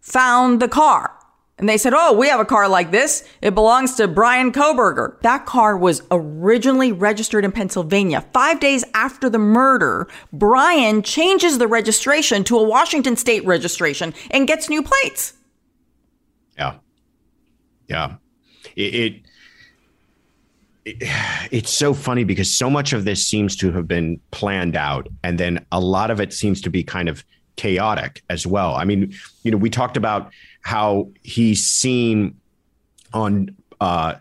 [0.00, 1.13] found the car.
[1.58, 3.26] And they said, Oh, we have a car like this.
[3.40, 5.20] It belongs to Brian Kohberger.
[5.20, 8.22] That car was originally registered in Pennsylvania.
[8.32, 14.48] Five days after the murder, Brian changes the registration to a Washington state registration and
[14.48, 15.34] gets new plates.
[16.58, 16.74] Yeah.
[17.88, 18.16] Yeah.
[18.74, 19.24] It, it
[20.84, 25.38] it's so funny because so much of this seems to have been planned out and
[25.38, 27.24] then a lot of it seems to be kind of
[27.56, 29.14] chaotic as well i mean
[29.44, 30.30] you know we talked about
[30.64, 32.36] how he's seen
[33.12, 34.14] on uh,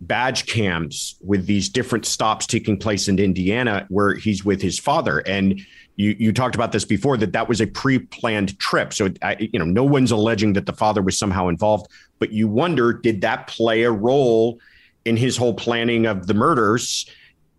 [0.00, 5.18] badge cams with these different stops taking place in indiana where he's with his father.
[5.20, 5.60] And
[5.96, 8.94] you, you talked about this before that that was a pre-planned trip.
[8.94, 12.48] So I, you know no one's alleging that the father was somehow involved but you
[12.48, 14.58] wonder did that play a role
[15.04, 17.06] in his whole planning of the murders,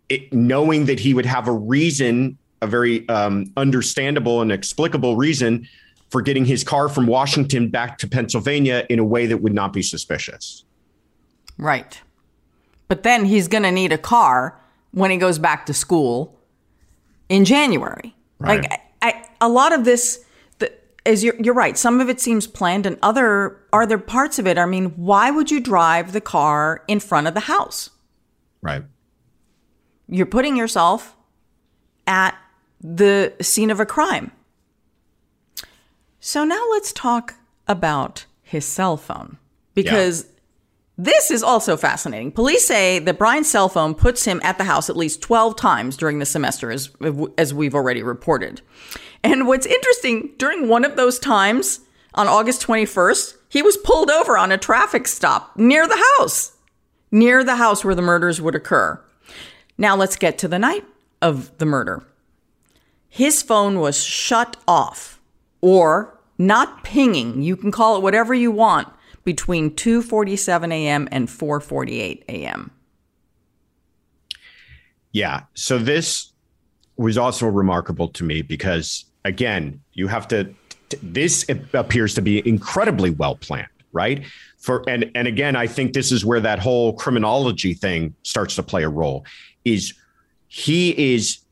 [0.08, 5.68] it, knowing that he would have a reason, a very um, understandable and explicable reason
[6.14, 9.72] for getting his car from Washington back to Pennsylvania in a way that would not
[9.72, 10.62] be suspicious.
[11.58, 12.00] Right.
[12.86, 14.56] But then he's going to need a car
[14.92, 16.38] when he goes back to school
[17.28, 18.14] in January.
[18.38, 18.62] Right.
[18.62, 20.24] Like I, I, a lot of this
[21.04, 21.76] is you're, you're right.
[21.76, 24.56] Some of it seems planned, and other are there parts of it.
[24.56, 27.90] I mean, why would you drive the car in front of the house?
[28.62, 28.84] Right.
[30.06, 31.16] You're putting yourself
[32.06, 32.38] at
[32.80, 34.30] the scene of a crime.
[36.26, 37.34] So now let's talk
[37.68, 39.36] about his cell phone
[39.74, 40.30] because yeah.
[40.96, 42.32] this is also fascinating.
[42.32, 45.98] Police say that Brian's cell phone puts him at the house at least 12 times
[45.98, 46.90] during the semester, as,
[47.36, 48.62] as we've already reported.
[49.22, 51.80] And what's interesting, during one of those times
[52.14, 56.56] on August 21st, he was pulled over on a traffic stop near the house,
[57.10, 58.98] near the house where the murders would occur.
[59.76, 60.86] Now let's get to the night
[61.20, 62.02] of the murder.
[63.10, 65.20] His phone was shut off
[65.64, 67.40] or not pinging.
[67.40, 68.86] You can call it whatever you want
[69.24, 71.08] between 2:47 a.m.
[71.10, 72.70] and 4:48 a.m.
[75.12, 76.32] Yeah, so this
[76.96, 80.54] was also remarkable to me because again, you have to.
[81.02, 84.22] This appears to be incredibly well planned, right?
[84.58, 88.62] For and and again, I think this is where that whole criminology thing starts to
[88.62, 89.24] play a role.
[89.64, 89.94] Is
[90.48, 91.43] he is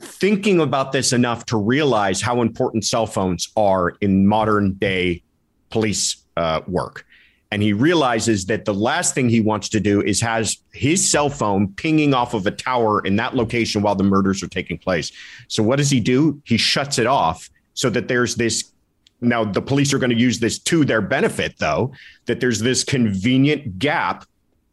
[0.00, 5.22] thinking about this enough to realize how important cell phones are in modern day
[5.70, 7.04] police uh, work
[7.50, 11.30] and he realizes that the last thing he wants to do is has his cell
[11.30, 15.12] phone pinging off of a tower in that location while the murders are taking place.
[15.48, 16.42] So what does he do?
[16.44, 18.72] He shuts it off so that there's this
[19.20, 21.92] now the police are going to use this to their benefit though
[22.26, 24.24] that there's this convenient gap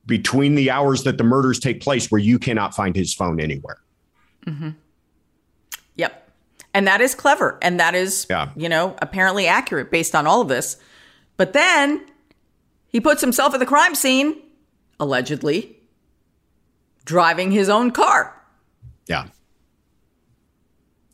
[0.06, 3.78] between the hours that the murders take place where you cannot find his phone anywhere.
[4.45, 4.69] Mm-hmm.
[6.76, 7.58] And that is clever.
[7.62, 8.50] And that is, yeah.
[8.54, 10.76] you know, apparently accurate based on all of this.
[11.38, 12.06] But then
[12.90, 14.42] he puts himself at the crime scene,
[15.00, 15.78] allegedly,
[17.06, 18.36] driving his own car.
[19.08, 19.28] Yeah.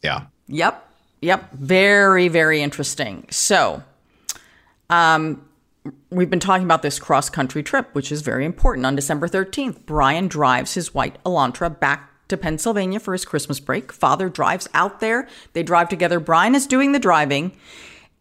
[0.02, 0.26] Yeah.
[0.48, 0.90] Yep.
[1.22, 1.52] Yep.
[1.52, 3.28] Very, very interesting.
[3.30, 3.84] So,
[4.90, 5.48] um,
[6.10, 8.88] we've been talking about this cross country trip, which is very important.
[8.88, 13.92] On December 13th, Brian drives his white Elantra back to Pennsylvania for his Christmas break.
[13.92, 15.28] Father drives out there.
[15.54, 16.20] They drive together.
[16.20, 17.56] Brian is doing the driving.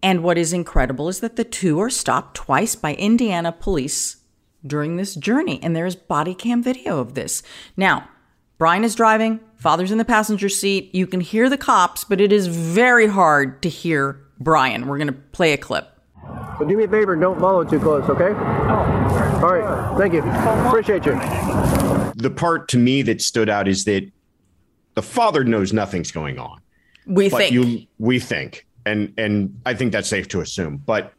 [0.02, 4.18] And what is incredible is that the two are stopped twice by Indiana police
[4.66, 5.58] during this journey.
[5.62, 7.42] And there's body cam video of this.
[7.76, 8.08] Now,
[8.58, 10.94] Brian is driving, father's in the passenger seat.
[10.94, 14.86] You can hear the cops, but it is very hard to hear Brian.
[14.86, 15.88] We're going to play a clip.
[16.58, 18.34] So do me a favor, don't follow too close, okay?
[18.34, 19.40] Oh.
[19.42, 19.98] All right.
[19.98, 20.22] Thank you.
[20.68, 21.79] Appreciate you.
[22.20, 24.10] The part to me that stood out is that
[24.94, 26.60] the father knows nothing's going on.
[27.06, 27.52] We think.
[27.52, 28.66] You, we think.
[28.86, 30.78] And and I think that's safe to assume.
[30.78, 31.12] But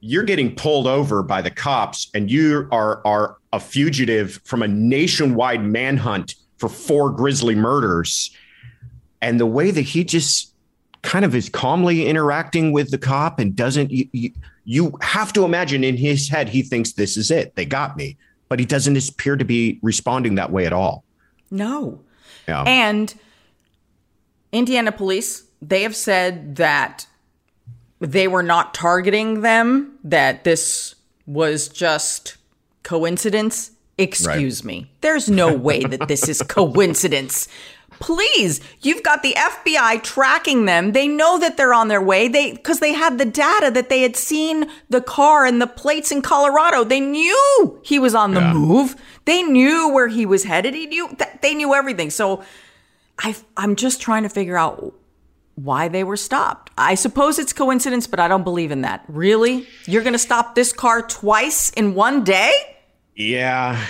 [0.00, 4.68] you're getting pulled over by the cops and you are are a fugitive from a
[4.68, 8.30] nationwide manhunt for four grisly murders.
[9.22, 10.54] And the way that he just
[11.02, 14.30] kind of is calmly interacting with the cop and doesn't you, you,
[14.64, 18.16] you have to imagine in his head he thinks this is it they got me
[18.48, 21.04] but he doesn't appear to be responding that way at all.
[21.50, 22.00] No.
[22.46, 22.62] Yeah.
[22.64, 23.14] and
[24.52, 27.06] indiana police they have said that
[28.00, 30.94] they were not targeting them that this
[31.26, 32.36] was just
[32.82, 33.70] coincidence.
[33.96, 34.66] Excuse right.
[34.66, 34.90] me.
[35.00, 37.48] There's no way that this is coincidence
[38.04, 40.92] Please, you've got the FBI tracking them.
[40.92, 42.28] They know that they're on their way.
[42.28, 46.12] They because they had the data that they had seen the car and the plates
[46.12, 46.84] in Colorado.
[46.84, 48.52] They knew he was on the yeah.
[48.52, 48.94] move.
[49.24, 50.74] They knew where he was headed.
[50.74, 52.10] He knew they knew everything.
[52.10, 52.44] So
[53.20, 54.92] I I'm just trying to figure out
[55.54, 56.72] why they were stopped.
[56.76, 59.02] I suppose it's coincidence, but I don't believe in that.
[59.08, 59.66] Really?
[59.86, 62.52] You're going to stop this car twice in one day?
[63.14, 63.82] Yeah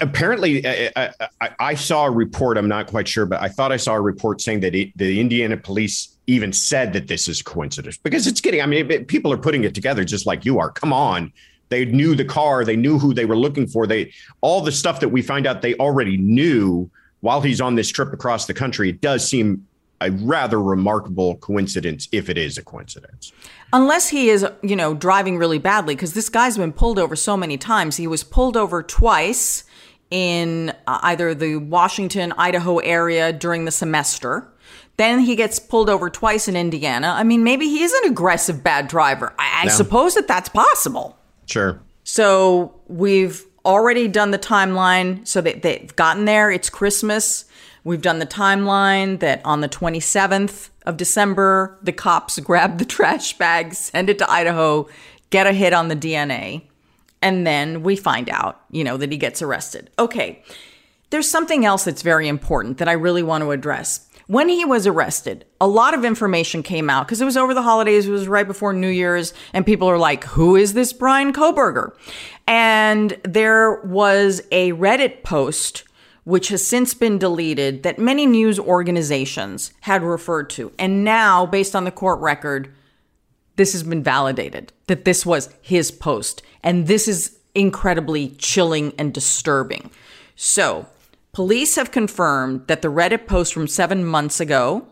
[0.00, 3.76] apparently I, I, I, saw a report i'm not quite sure but i thought i
[3.76, 7.44] saw a report saying that it, the indiana police even said that this is a
[7.44, 10.70] coincidence because it's getting i mean people are putting it together just like you are.
[10.70, 11.32] Come on.
[11.68, 15.00] They knew the car they knew who they were looking for they all the stuff
[15.00, 18.90] that we find out they already knew while he's on this trip across the country
[18.90, 19.66] it does seem
[20.00, 23.32] a rather remarkable coincidence if it is a coincidence.
[23.72, 27.36] Unless he is you know driving really badly because this guy's been pulled over so
[27.36, 27.96] many times.
[27.96, 29.64] He was pulled over twice
[30.10, 34.48] in uh, either the Washington, Idaho area during the semester.
[34.96, 37.14] Then he gets pulled over twice in Indiana.
[37.16, 39.32] I mean, maybe he is an aggressive bad driver.
[39.38, 41.16] I, I suppose that that's possible.
[41.46, 41.80] Sure.
[42.04, 45.26] So we've already done the timeline.
[45.26, 46.50] So they, they've gotten there.
[46.50, 47.44] It's Christmas.
[47.84, 53.38] We've done the timeline that on the 27th of December, the cops grab the trash
[53.38, 54.88] bag, send it to Idaho,
[55.30, 56.62] get a hit on the DNA.
[57.22, 59.90] And then we find out, you know, that he gets arrested.
[59.98, 60.42] Okay.
[61.10, 64.08] There's something else that's very important that I really want to address.
[64.26, 67.62] When he was arrested, a lot of information came out because it was over the
[67.62, 71.32] holidays, it was right before New Year's, and people are like, who is this Brian
[71.32, 71.96] Kohberger?
[72.46, 75.82] And there was a Reddit post
[76.24, 80.70] which has since been deleted that many news organizations had referred to.
[80.78, 82.72] And now, based on the court record,
[83.56, 86.42] this has been validated that this was his post.
[86.62, 89.90] And this is incredibly chilling and disturbing.
[90.36, 90.86] So,
[91.32, 94.86] police have confirmed that the Reddit post from seven months ago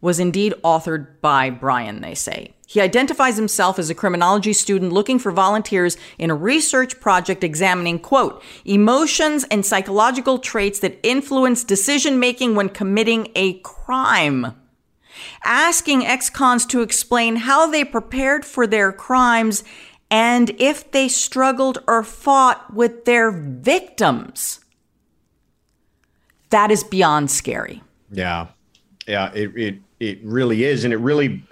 [0.00, 2.52] was indeed authored by Brian, they say.
[2.66, 7.98] He identifies himself as a criminology student looking for volunteers in a research project examining,
[7.98, 14.54] quote, emotions and psychological traits that influence decision making when committing a crime
[15.44, 19.62] asking ex cons to explain how they prepared for their crimes
[20.10, 24.60] and if they struggled or fought with their victims.
[26.50, 27.82] That is beyond scary.
[28.10, 28.48] Yeah.
[29.06, 30.84] Yeah, it, it it really is.
[30.84, 31.42] And it really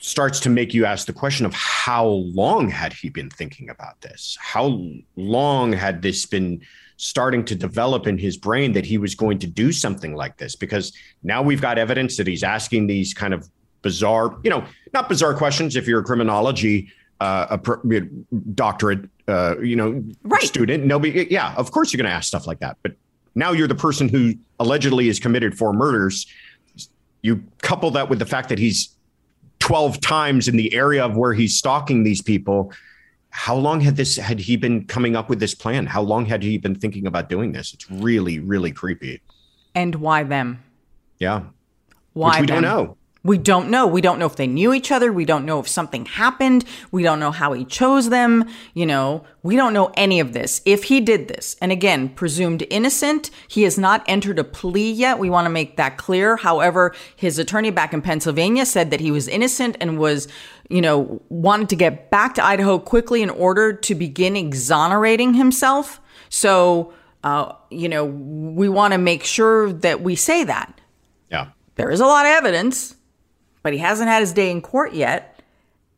[0.00, 4.00] starts to make you ask the question of how long had he been thinking about
[4.00, 4.36] this?
[4.40, 4.80] How
[5.16, 6.62] long had this been
[6.96, 10.54] starting to develop in his brain that he was going to do something like this
[10.54, 13.48] because now we've got evidence that he's asking these kind of
[13.82, 16.90] bizarre, you know, not bizarre questions if you're a criminology
[17.20, 18.00] uh, a
[18.54, 20.42] doctorate, uh, you know, right.
[20.42, 20.84] student.
[20.84, 22.76] Nobody, yeah, of course you're going to ask stuff like that.
[22.82, 22.92] But
[23.34, 26.26] now you're the person who allegedly is committed four murders.
[27.22, 28.96] You couple that with the fact that he's
[29.60, 32.72] 12 times in the area of where he's stalking these people
[33.32, 36.42] how long had this had he been coming up with this plan how long had
[36.42, 39.20] he been thinking about doing this it's really really creepy
[39.74, 40.62] And why them?
[41.18, 41.42] Yeah.
[42.12, 42.62] Why Which we them?
[42.62, 42.96] don't know.
[43.22, 43.86] We don't know.
[43.86, 45.12] We don't know if they knew each other.
[45.12, 46.64] We don't know if something happened.
[46.90, 48.48] We don't know how he chose them.
[48.72, 50.62] You know, we don't know any of this.
[50.64, 55.18] If he did this, and again, presumed innocent, he has not entered a plea yet.
[55.18, 56.36] We want to make that clear.
[56.36, 60.26] However, his attorney back in Pennsylvania said that he was innocent and was,
[60.70, 66.00] you know, wanted to get back to Idaho quickly in order to begin exonerating himself.
[66.30, 70.80] So, uh, you know, we want to make sure that we say that.
[71.30, 71.48] Yeah.
[71.74, 72.96] There is a lot of evidence
[73.62, 75.40] but he hasn't had his day in court yet.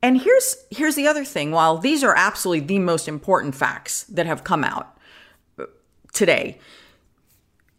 [0.02, 1.52] And here's here's the other thing.
[1.52, 4.98] While these are absolutely the most important facts that have come out
[5.58, 5.66] uh,
[6.12, 6.58] today,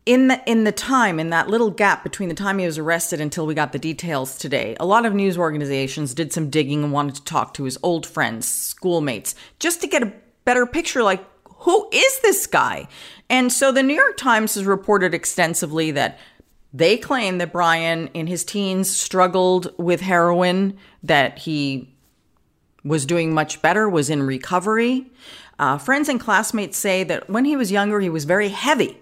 [0.06, 3.20] in the in the time in that little gap between the time he was arrested
[3.20, 6.94] until we got the details today, a lot of news organizations did some digging and
[6.94, 10.14] wanted to talk to his old friends, schoolmates, just to get a
[10.46, 11.26] better picture like
[11.64, 12.88] who is this guy?
[13.30, 16.20] And so the New York Times has reported extensively that
[16.74, 21.94] they claim that Brian, in his teens, struggled with heroin, that he
[22.84, 25.12] was doing much better, was in recovery.
[25.60, 28.98] Uh, friends and classmates say that when he was younger, he was very heavy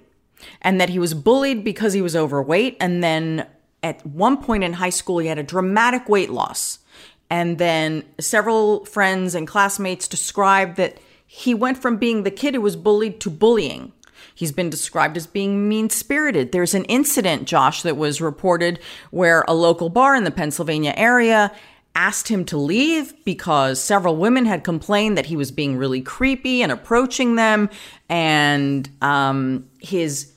[0.62, 2.76] and that he was bullied because he was overweight.
[2.80, 3.48] And then
[3.82, 6.80] at one point in high school, he had a dramatic weight loss.
[7.30, 12.62] And then several friends and classmates described that he went from being the kid who
[12.62, 13.94] was bullied to bullying.
[14.42, 16.52] He's been described as being mean spirited.
[16.52, 18.80] There's an incident, Josh, that was reported
[19.12, 21.52] where a local bar in the Pennsylvania area
[21.94, 26.64] asked him to leave because several women had complained that he was being really creepy
[26.64, 27.70] and approaching them.
[28.10, 30.34] And um, his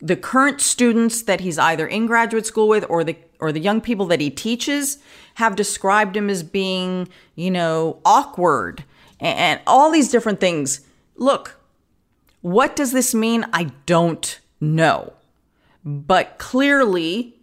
[0.00, 3.80] the current students that he's either in graduate school with or the or the young
[3.80, 4.98] people that he teaches
[5.34, 8.82] have described him as being, you know, awkward
[9.20, 10.80] and, and all these different things.
[11.14, 11.55] Look,
[12.42, 13.44] what does this mean?
[13.52, 15.12] I don't know.
[15.84, 17.34] But clearly,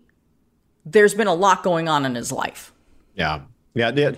[0.86, 2.74] there's been a lot going on in his life.
[3.16, 3.42] Yeah.
[3.74, 3.92] Yeah.
[3.92, 4.18] The,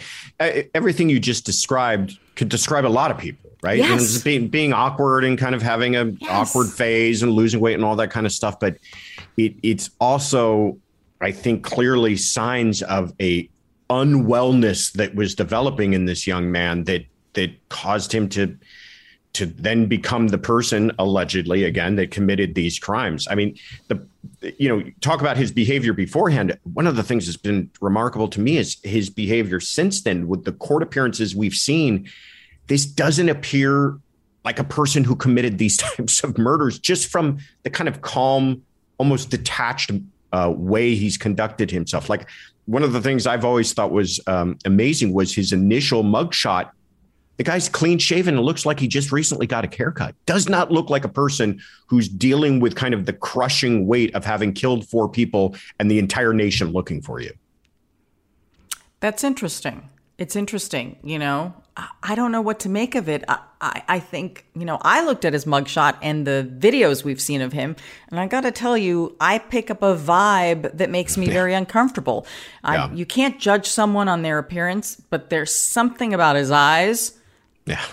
[0.73, 3.77] everything you just described could describe a lot of people, right?
[3.77, 4.15] Yes.
[4.15, 6.29] And being, being awkward and kind of having a Yes.
[6.29, 8.59] awkward phase and losing weight and all that kind of stuff.
[8.59, 8.77] But
[9.37, 10.77] it, it's also,
[11.21, 13.49] I think, clearly signs of a
[13.89, 18.57] unwellness that was developing in this young man that that caused him to
[19.35, 23.27] to then become the person allegedly again that committed these crimes.
[23.29, 23.57] I mean,
[23.87, 24.05] the
[24.57, 26.57] you know, talk about his behavior beforehand.
[26.73, 30.45] One of the things that's been remarkable to me is his behavior since then with
[30.45, 32.09] the court appearances we've seen.
[32.67, 33.97] This doesn't appear
[34.43, 38.63] like a person who committed these types of murders just from the kind of calm,
[38.97, 39.91] almost detached
[40.31, 42.09] uh, way he's conducted himself.
[42.09, 42.27] Like
[42.65, 46.71] one of the things I've always thought was um, amazing was his initial mugshot
[47.37, 50.15] the guy's clean shaven and looks like he just recently got a haircut.
[50.25, 54.23] Does not look like a person who's dealing with kind of the crushing weight of
[54.23, 57.33] having killed four people and the entire nation looking for you.
[58.99, 59.89] That's interesting.
[60.17, 61.53] It's interesting, you know.
[62.01, 63.25] I- don't know what to make of it.
[63.27, 67.19] I, I, I think, you know, I looked at his mugshot and the videos we've
[67.19, 67.75] seen of him,
[68.09, 71.53] and I got to tell you, I pick up a vibe that makes me very
[71.53, 72.25] uncomfortable.
[72.63, 72.85] Yeah.
[72.85, 77.17] I, you can't judge someone on their appearance, but there's something about his eyes.
[77.65, 77.83] Yeah.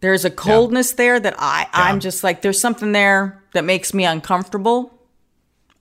[0.00, 1.68] There's a coldness there that I, Yeah.
[1.72, 4.92] I'm just like, there's something there that makes me uncomfortable.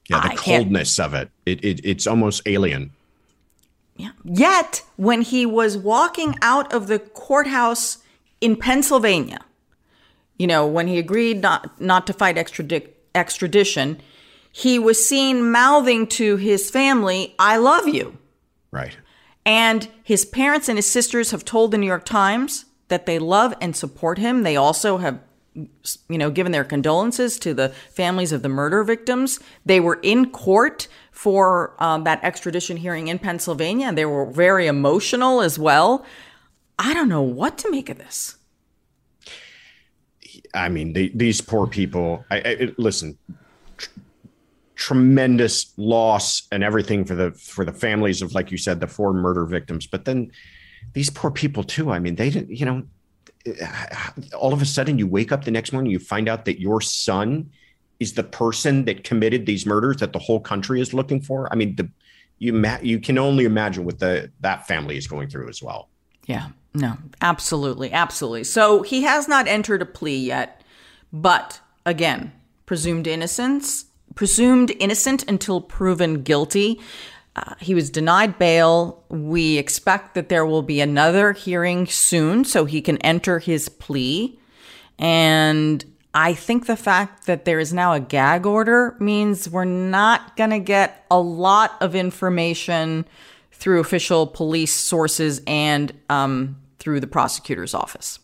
[0.10, 0.20] Yeah.
[0.22, 1.30] The I can't- coldness of it.
[1.46, 1.82] It, it.
[1.84, 2.92] It's almost alien.
[3.98, 4.12] Yeah.
[4.24, 8.00] Yet, when he was walking out of the courthouse
[8.42, 9.40] in Pennsylvania,
[10.38, 14.02] you know, when he agreed not not to fight extradi- extradition,
[14.52, 18.18] he was seen mouthing to his family, "I love you."
[18.72, 18.98] Right.
[19.46, 23.56] And his parents and his sisters have told the New York Times that they love
[23.60, 24.44] and support him.
[24.44, 25.20] They also have
[25.56, 29.40] you know given their condolences to the families of the murder victims.
[29.66, 34.68] They were in court for um, that extradition hearing in Pennsylvania, and they were very
[34.68, 36.06] emotional as well.
[36.78, 38.36] I don't know what to make of this.
[40.54, 42.24] I mean, these poor people.
[42.30, 43.18] I, I listen.
[43.78, 43.90] Tr-
[44.76, 49.14] tremendous loss and everything for the for the families of, like you said, the four
[49.14, 49.88] murder victims.
[49.88, 50.32] But then
[50.94, 51.92] these poor people too.
[51.92, 52.52] I mean, they didn't.
[52.56, 52.84] You know,
[54.38, 56.82] all of a sudden you wake up the next morning, you find out that your
[56.82, 57.50] son
[58.00, 61.52] is the person that committed these murders that the whole country is looking for.
[61.52, 61.90] I mean, the
[62.40, 65.90] you you can only imagine what the that family is going through as well.
[66.26, 68.44] Yeah, no, absolutely, absolutely.
[68.44, 70.62] So he has not entered a plea yet,
[71.12, 72.32] but again,
[72.66, 73.86] presumed innocence,
[74.16, 76.80] presumed innocent until proven guilty.
[77.36, 79.04] Uh, he was denied bail.
[79.10, 84.40] We expect that there will be another hearing soon so he can enter his plea.
[85.00, 90.38] And I think the fact that there is now a gag order means we're not
[90.38, 93.06] going to get a lot of information
[93.52, 98.20] through official police sources and um, through the prosecutor's office.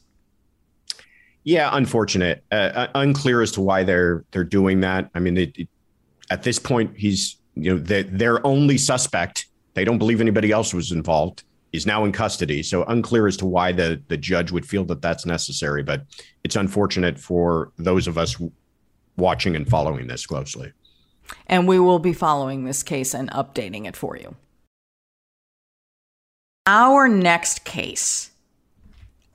[1.43, 2.43] Yeah, unfortunate.
[2.51, 5.09] Uh, uh unclear as to why they're they're doing that.
[5.15, 5.67] I mean,
[6.29, 9.47] at this point, he's you know the, their only suspect.
[9.73, 11.43] They don't believe anybody else was involved.
[11.71, 15.01] Is now in custody, so unclear as to why the the judge would feel that
[15.01, 15.83] that's necessary.
[15.83, 16.03] But
[16.43, 18.41] it's unfortunate for those of us
[19.17, 20.71] watching and following this closely.
[21.45, 24.35] And we will be following this case and updating it for you.
[26.65, 28.31] Our next case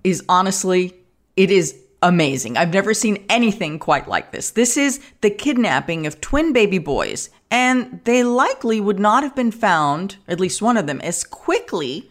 [0.03, 0.95] is honestly,
[1.37, 2.57] it is amazing.
[2.57, 4.51] I've never seen anything quite like this.
[4.51, 9.51] This is the kidnapping of twin baby boys, and they likely would not have been
[9.51, 12.11] found, at least one of them, as quickly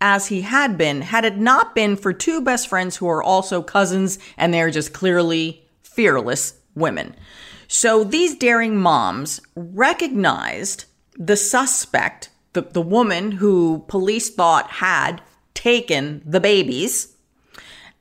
[0.00, 3.62] as he had been had it not been for two best friends who are also
[3.62, 7.14] cousins and they're just clearly fearless women.
[7.68, 15.20] So these daring moms recognized the suspect, the, the woman who police thought had
[15.54, 17.09] taken the babies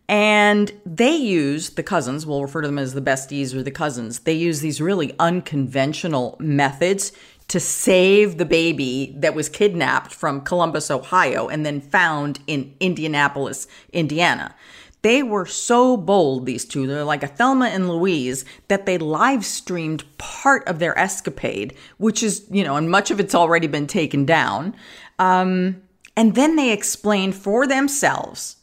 [0.09, 4.21] and they use the cousins, we'll refer to them as the besties or the cousins.
[4.21, 7.11] They use these really unconventional methods
[7.49, 13.67] to save the baby that was kidnapped from Columbus, Ohio, and then found in Indianapolis,
[13.93, 14.55] Indiana.
[15.03, 19.45] They were so bold, these two, they're like a Thelma and Louise, that they live
[19.45, 23.87] streamed part of their escapade, which is, you know, and much of it's already been
[23.87, 24.75] taken down.
[25.19, 25.83] Um,
[26.17, 28.55] and then they explained for themselves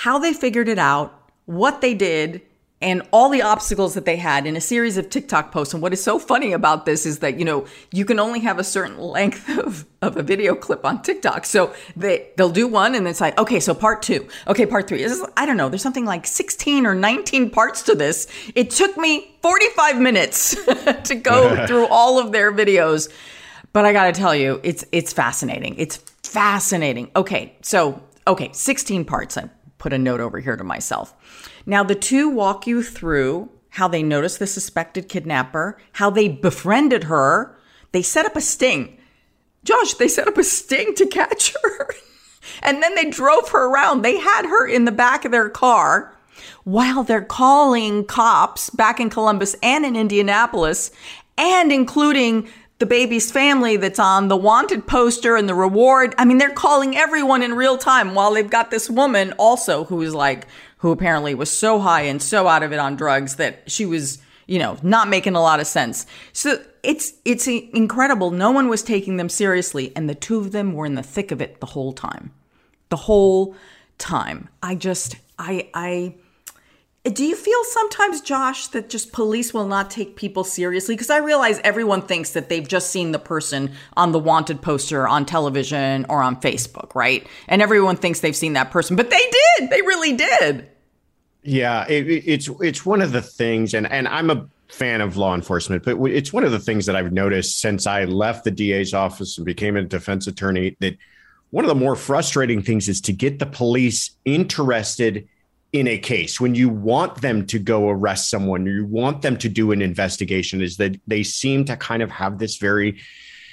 [0.00, 2.40] how they figured it out, what they did,
[2.80, 5.74] and all the obstacles that they had in a series of TikTok posts.
[5.74, 8.58] And what is so funny about this is that, you know, you can only have
[8.58, 11.44] a certain length of, of a video clip on TikTok.
[11.44, 14.26] So they, they'll do one and it's like, okay, so part two.
[14.46, 15.02] Okay, part three.
[15.02, 15.68] Is, I don't know.
[15.68, 18.26] There's something like 16 or 19 parts to this.
[18.54, 20.56] It took me 45 minutes
[21.04, 23.12] to go through all of their videos.
[23.74, 25.74] But I got to tell you, it's, it's fascinating.
[25.76, 27.10] It's fascinating.
[27.14, 27.54] Okay.
[27.60, 29.36] So, okay, 16 parts
[29.80, 31.16] put a note over here to myself.
[31.66, 37.04] Now, the two walk you through how they noticed the suspected kidnapper, how they befriended
[37.04, 37.56] her.
[37.92, 38.98] They set up a sting.
[39.64, 41.88] Josh, they set up a sting to catch her.
[42.62, 44.02] and then they drove her around.
[44.02, 46.16] They had her in the back of their car
[46.64, 50.90] while they're calling cops back in Columbus and in Indianapolis
[51.38, 52.48] and including
[52.80, 56.14] the baby's family that's on the wanted poster and the reward.
[56.16, 60.14] I mean, they're calling everyone in real time while they've got this woman also who's
[60.14, 60.46] like,
[60.78, 64.18] who apparently was so high and so out of it on drugs that she was,
[64.46, 66.06] you know, not making a lot of sense.
[66.32, 68.30] So it's, it's incredible.
[68.30, 69.92] No one was taking them seriously.
[69.94, 72.32] And the two of them were in the thick of it the whole time.
[72.88, 73.54] The whole
[73.98, 74.48] time.
[74.62, 76.14] I just, I, I,
[77.04, 80.94] do you feel sometimes, Josh, that just police will not take people seriously?
[80.94, 85.08] Because I realize everyone thinks that they've just seen the person on the wanted poster
[85.08, 87.26] on television or on Facebook, right?
[87.48, 89.70] And everyone thinks they've seen that person, but they did.
[89.70, 90.68] They really did.
[91.42, 95.34] Yeah, it, it's it's one of the things, and and I'm a fan of law
[95.34, 98.92] enforcement, but it's one of the things that I've noticed since I left the DA's
[98.92, 100.76] office and became a defense attorney.
[100.80, 100.98] That
[101.48, 105.26] one of the more frustrating things is to get the police interested
[105.72, 109.48] in a case when you want them to go arrest someone you want them to
[109.48, 112.98] do an investigation is that they seem to kind of have this very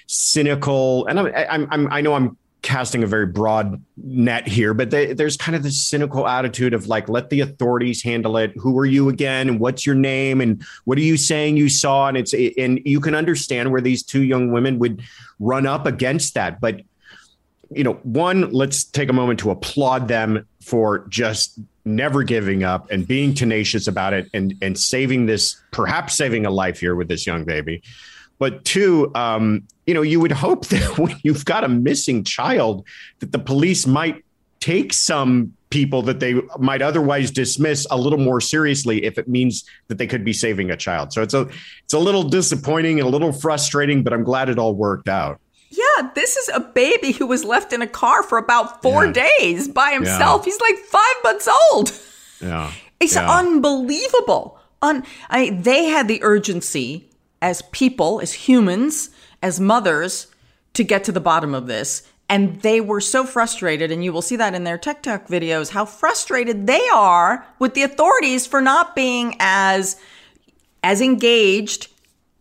[0.07, 4.89] cynical and i'm, I'm, I'm i know i'm casting a very broad net here but
[4.89, 8.51] they, there's kind of this cynical attitude of like let the authorities handle it.
[8.57, 9.47] Who are you again?
[9.47, 10.41] And what's your name?
[10.41, 12.07] And what are you saying you saw?
[12.07, 15.01] And it's and you can understand where these two young women would
[15.39, 16.82] run up against that but
[17.72, 22.89] you know one let's take a moment to applaud them for just never giving up
[22.91, 27.07] and being tenacious about it and and saving this perhaps saving a life here with
[27.07, 27.82] this young baby.
[28.39, 32.86] But two um, you know you would hope that when you've got a missing child
[33.20, 34.24] that the police might
[34.59, 39.65] take some people that they might otherwise dismiss a little more seriously if it means
[39.89, 41.11] that they could be saving a child.
[41.11, 41.49] So it's a
[41.84, 45.39] it's a little disappointing and a little frustrating but i'm glad it all worked out
[45.70, 49.28] yeah, this is a baby who was left in a car for about four yeah.
[49.39, 50.41] days by himself.
[50.41, 50.51] Yeah.
[50.51, 51.91] He's like five months old.
[52.41, 52.72] Yeah.
[52.99, 53.30] It's yeah.
[53.30, 54.59] unbelievable.
[54.82, 57.09] Un- I, they had the urgency
[57.41, 59.09] as people, as humans,
[59.43, 60.28] as mothers,
[60.74, 62.03] to get to the bottom of this.
[62.30, 65.86] And they were so frustrated, and you will see that in their TikTok videos, how
[65.86, 69.95] frustrated they are with the authorities for not being as
[70.84, 71.89] as engaged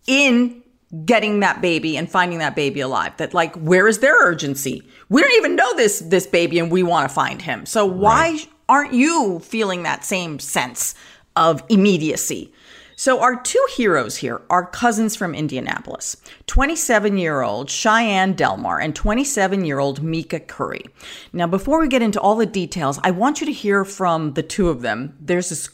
[0.06, 0.62] in
[1.04, 5.20] getting that baby and finding that baby alive that like where is their urgency we
[5.20, 8.48] don't even know this this baby and we want to find him so why right.
[8.68, 10.94] aren't you feeling that same sense
[11.36, 12.52] of immediacy.
[12.98, 16.16] So, our two heroes here are cousins from Indianapolis
[16.46, 20.82] 27 year old Cheyenne Delmar and 27 year old Mika Curry.
[21.30, 24.42] Now, before we get into all the details, I want you to hear from the
[24.42, 25.14] two of them.
[25.20, 25.68] There's this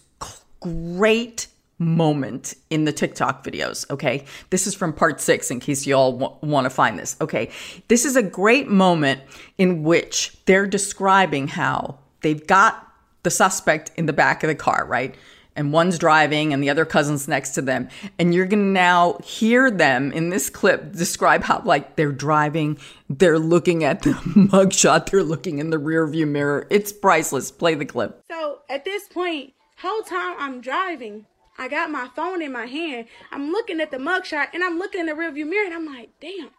[0.58, 1.46] great
[1.82, 3.88] moment in the TikTok videos.
[3.90, 4.24] Okay.
[4.50, 7.16] This is from part six in case you all w- want to find this.
[7.20, 7.50] Okay.
[7.88, 9.20] This is a great moment
[9.58, 12.88] in which they're describing how they've got
[13.22, 15.14] the suspect in the back of the car, right?
[15.56, 17.88] and one's driving and the other cousin's next to them.
[18.18, 22.78] And you're going to now hear them in this clip describe how, like, they're driving,
[23.08, 26.66] they're looking at the mugshot, they're looking in the rearview mirror.
[26.70, 27.50] It's priceless.
[27.50, 28.22] Play the clip.
[28.30, 31.26] So at this point, whole time I'm driving,
[31.59, 33.07] I got my phone in my hand.
[33.30, 35.86] I'm looking at the mugshot and I'm looking in the rear view mirror and I'm
[35.86, 36.50] like, damn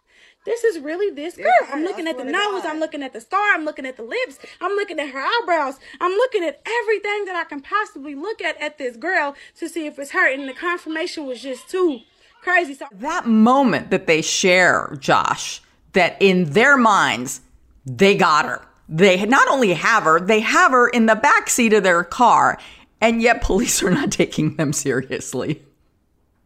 [0.46, 1.46] this is really this girl.
[1.72, 2.64] I'm looking at the nose.
[2.66, 3.54] I'm looking at the star.
[3.54, 4.39] I'm looking at the lips.
[4.60, 5.80] I'm looking at her eyebrows.
[6.02, 9.86] I'm looking at everything that I can possibly look at at this girl to see
[9.86, 10.32] if it's her.
[10.32, 12.00] And the confirmation was just too
[12.41, 12.74] crazy.
[12.74, 15.62] So that moment that they share, Josh,
[15.94, 17.41] that in their minds,
[17.86, 18.68] they got her.
[18.89, 22.60] They not only have her, they have her in the back seat of their car.
[23.04, 25.62] And yet police are not taking them seriously.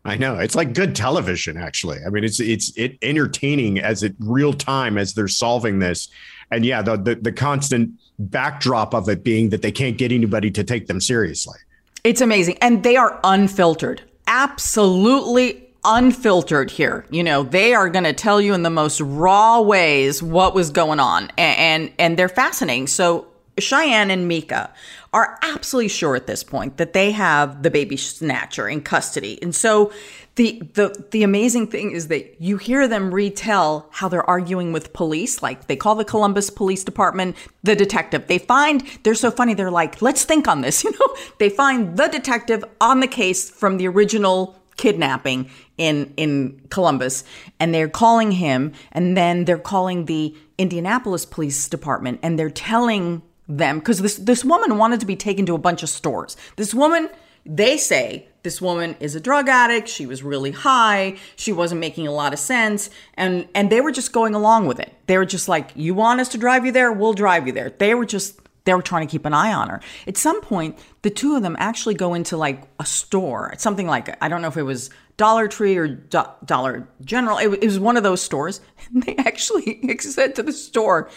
[0.03, 1.99] I know it's like good television, actually.
[2.05, 6.07] I mean, it's it's it entertaining as it real time as they're solving this,
[6.49, 10.49] and yeah, the, the the constant backdrop of it being that they can't get anybody
[10.51, 11.57] to take them seriously.
[12.05, 17.05] It's amazing, and they are unfiltered, absolutely unfiltered here.
[17.11, 20.69] You know, they are going to tell you in the most raw ways what was
[20.69, 22.87] going on, and, and and they're fascinating.
[22.87, 23.27] So
[23.59, 24.71] Cheyenne and Mika
[25.13, 29.41] are absolutely sure at this point that they have the baby snatcher in custody.
[29.41, 29.91] And so
[30.35, 34.93] the the the amazing thing is that you hear them retell how they're arguing with
[34.93, 35.41] police.
[35.41, 38.27] Like they call the Columbus Police Department the detective.
[38.27, 39.53] They find they're so funny.
[39.53, 40.83] They're like, let's think on this.
[40.87, 46.61] You know, they find the detective on the case from the original kidnapping in in
[46.69, 47.23] Columbus,
[47.59, 53.21] and they're calling him, and then they're calling the Indianapolis Police Department, and they're telling
[53.47, 56.35] them because this this woman wanted to be taken to a bunch of stores.
[56.55, 57.09] This woman,
[57.45, 59.87] they say, this woman is a drug addict.
[59.87, 61.17] She was really high.
[61.35, 64.79] She wasn't making a lot of sense, and and they were just going along with
[64.79, 64.93] it.
[65.07, 66.91] They were just like, "You want us to drive you there?
[66.91, 69.69] We'll drive you there." They were just they were trying to keep an eye on
[69.69, 69.81] her.
[70.07, 74.21] At some point, the two of them actually go into like a store, something like
[74.21, 77.37] I don't know if it was Dollar Tree or Do- Dollar General.
[77.37, 78.61] It, it was one of those stores.
[78.93, 81.09] And they actually said to the store,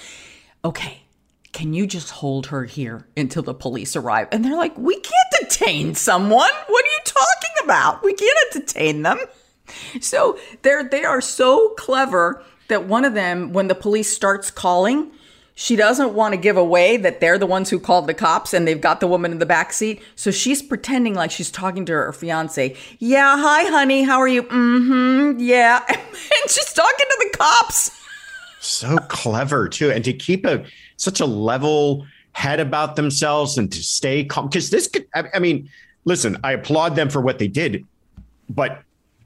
[0.64, 1.02] "Okay,
[1.52, 4.28] can you just hold her here until the police arrive?
[4.32, 6.50] And they're like, we can't detain someone.
[6.66, 8.02] What are you talking about?
[8.04, 9.18] We can't detain them.
[10.00, 15.10] So they're they are so clever that one of them, when the police starts calling,
[15.54, 18.66] she doesn't want to give away that they're the ones who called the cops and
[18.66, 20.02] they've got the woman in the back seat.
[20.16, 22.76] So she's pretending like she's talking to her fiance.
[22.98, 24.04] Yeah, hi, honey.
[24.04, 24.44] How are you?
[24.44, 25.40] Mm-hmm.
[25.40, 25.84] Yeah.
[26.42, 27.90] And she's talking to the cops.
[28.60, 29.90] So clever too.
[29.90, 30.64] And to keep a
[31.00, 34.48] such a level head about themselves and to stay calm.
[34.48, 35.68] Because this could, I, I mean,
[36.04, 37.86] listen, I applaud them for what they did,
[38.48, 38.82] but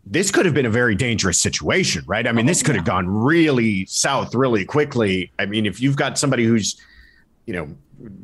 [0.07, 2.27] this could have been a very dangerous situation, right?
[2.27, 5.33] I mean, this oh, could have gone really south really quickly.
[5.39, 6.81] I mean, if you've got somebody who's,
[7.47, 7.68] you know,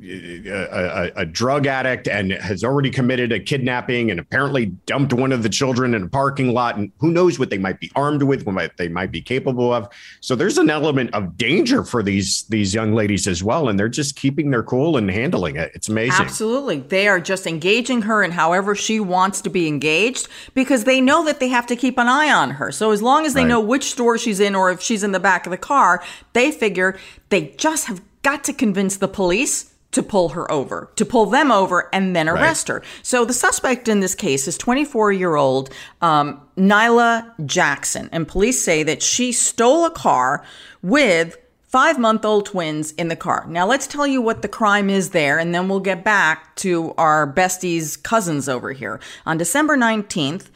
[0.03, 5.33] a, a, a, drug addict and has already committed a kidnapping and apparently dumped one
[5.33, 6.77] of the children in a parking lot.
[6.77, 9.89] And who knows what they might be armed with what they might be capable of.
[10.21, 13.69] So there's an element of danger for these these young ladies as well.
[13.69, 15.71] And they're just keeping their cool and handling it.
[15.75, 16.25] It's amazing.
[16.25, 16.81] Absolutely.
[16.81, 21.25] They are just engaging her in however she wants to be engaged because they know
[21.25, 22.73] that they have to keep an eye on her.
[22.73, 23.49] So as long as they right.
[23.49, 26.03] know which store she's in or if she's in the back of the car
[26.33, 26.99] they figure
[27.29, 31.51] they just have got to convince the police to pull her over, to pull them
[31.51, 32.77] over and then arrest right.
[32.77, 32.89] her.
[33.03, 38.09] So the suspect in this case is 24 year old um, Nalah Jackson.
[38.13, 40.45] And police say that she stole a car
[40.83, 43.47] with five month old twins in the car.
[43.49, 46.95] Now let's tell you what the crime is there, and then we'll get back to
[46.97, 49.01] our besties' cousins over here.
[49.27, 50.49] On December 19th,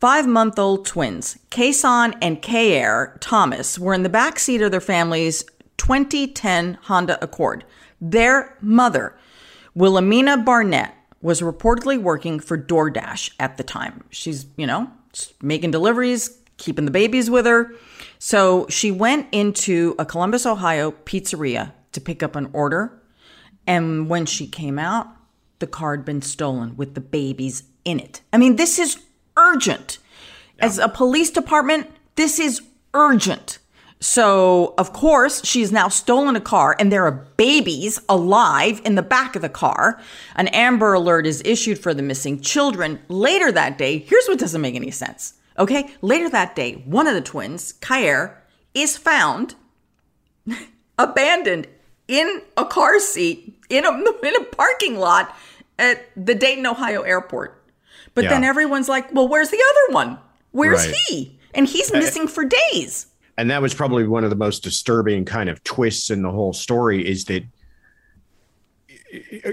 [0.00, 4.80] Five month old twins, Kason and Kyair Thomas, were in the back seat of their
[4.80, 5.44] family's
[5.80, 7.64] 2010 Honda Accord.
[8.02, 9.16] Their mother,
[9.74, 14.04] Wilhelmina Barnett, was reportedly working for DoorDash at the time.
[14.10, 14.90] She's, you know,
[15.40, 17.72] making deliveries, keeping the babies with her.
[18.18, 23.00] So she went into a Columbus, Ohio pizzeria to pick up an order.
[23.66, 25.08] And when she came out,
[25.60, 28.20] the car had been stolen with the babies in it.
[28.34, 29.00] I mean, this is
[29.38, 29.96] urgent.
[30.58, 30.66] Yeah.
[30.66, 32.60] As a police department, this is
[32.92, 33.59] urgent.
[34.02, 39.02] So, of course, she's now stolen a car and there are babies alive in the
[39.02, 40.00] back of the car.
[40.36, 42.98] An Amber Alert is issued for the missing children.
[43.08, 45.34] Later that day, here's what doesn't make any sense.
[45.58, 48.36] Okay, later that day, one of the twins, Kyair,
[48.72, 49.54] is found
[50.98, 51.66] abandoned
[52.08, 53.90] in a car seat in a,
[54.26, 55.36] in a parking lot
[55.78, 57.62] at the Dayton, Ohio airport.
[58.14, 58.30] But Yeah.
[58.30, 60.18] then everyone's like, well, where's the other one?
[60.52, 60.96] Where's Right.
[61.08, 61.38] he?
[61.54, 63.06] And he's missing for days.
[63.40, 66.52] And that was probably one of the most disturbing kind of twists in the whole
[66.52, 67.42] story is that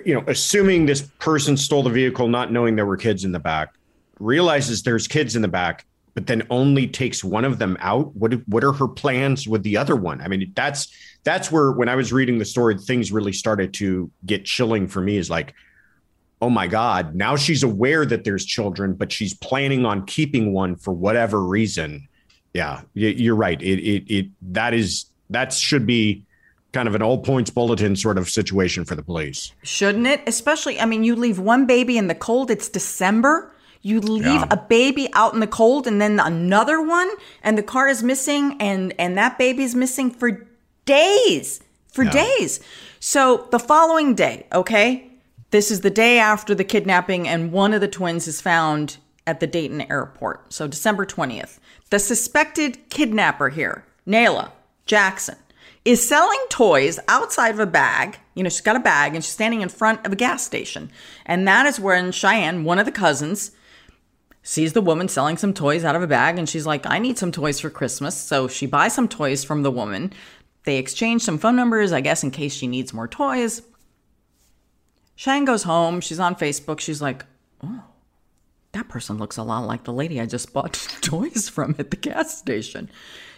[0.05, 3.39] you know assuming this person stole the vehicle not knowing there were kids in the
[3.39, 3.73] back
[4.19, 8.15] realizes there's kids in the back but then only takes one of them out.
[8.15, 10.19] What what are her plans with the other one?
[10.19, 10.91] I mean that's
[11.23, 15.01] that's where when i was reading the story things really started to get chilling for
[15.01, 15.53] me is like
[16.41, 20.75] oh my god now she's aware that there's children but she's planning on keeping one
[20.77, 22.06] for whatever reason
[22.57, 23.61] yeah, you're right.
[23.61, 26.23] It it it that is that should be
[26.73, 29.53] kind of an all points bulletin sort of situation for the police.
[29.63, 30.21] Shouldn't it?
[30.27, 33.51] Especially, I mean, you leave one baby in the cold, it's December.
[33.81, 34.47] You leave Yeah.
[34.51, 37.09] a baby out in the cold and then another one
[37.43, 40.45] and the car is missing and and that baby's missing for
[40.85, 41.61] days.
[41.93, 42.59] For days.
[42.99, 45.09] So, the following day, okay?
[45.51, 48.97] This is the day after the kidnapping and one of the twins is found
[49.27, 50.51] at the Dayton airport.
[50.51, 51.59] So, December 20th.
[51.89, 54.51] The suspected kidnapper here, Nalah
[54.85, 55.35] Jackson,
[55.85, 58.17] is selling toys outside of a bag.
[58.33, 60.91] You know, she's got a bag and she's standing in front of a gas station.
[61.25, 63.51] And that is when Cheyenne, one of the cousins,
[64.43, 67.17] sees the woman selling some toys out of a bag and she's like, I need
[67.17, 68.15] some toys for Christmas.
[68.15, 70.13] So she buys some toys from the woman.
[70.63, 73.61] They exchange some phone numbers, I guess, in case she needs more toys.
[75.15, 76.01] Cheyenne goes home.
[76.01, 76.79] She's on Facebook.
[76.79, 77.25] She's like,
[77.63, 77.83] oh,
[78.77, 81.97] that person looks a lot like the lady I just bought toys from at the
[81.97, 82.89] gas station.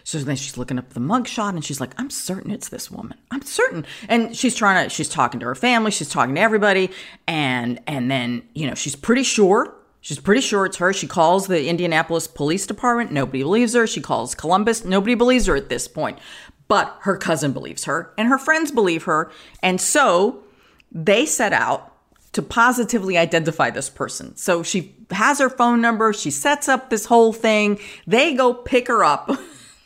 [0.04, 3.18] So then she's looking up the mugshot and she's like, I'm certain it's this woman.
[3.32, 3.86] I'm certain.
[4.08, 6.92] And she's trying to, she's talking to her family, she's talking to everybody.
[7.28, 10.94] And, and then, you know, she's pretty sure, she's pretty sure it's her.
[10.94, 13.12] She calls the Indianapolis Police Department.
[13.12, 13.88] Nobody believes her.
[13.88, 14.84] She calls Columbus.
[14.84, 16.20] Nobody believes her at this point.
[16.68, 19.32] But her cousin believes her and her friends believe her.
[19.62, 20.44] And so
[20.92, 21.89] they set out
[22.34, 24.36] to positively identify this person.
[24.36, 27.80] So she has her phone number, she sets up this whole thing.
[28.06, 29.32] They go pick her up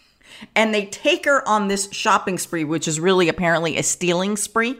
[0.56, 4.78] and they take her on this shopping spree, which is really apparently a stealing spree.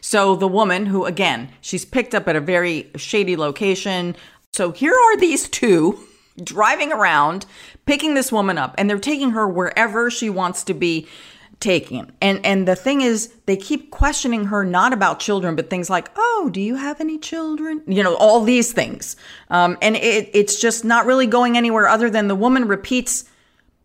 [0.00, 4.16] So the woman, who again, she's picked up at a very shady location.
[4.52, 5.98] So here are these two
[6.42, 7.46] driving around,
[7.86, 11.06] picking this woman up, and they're taking her wherever she wants to be
[11.62, 12.12] taken.
[12.20, 16.10] And and the thing is, they keep questioning her not about children, but things like,
[16.16, 19.16] "Oh, do you have any children?" You know, all these things.
[19.48, 23.24] Um, and it, it's just not really going anywhere other than the woman repeats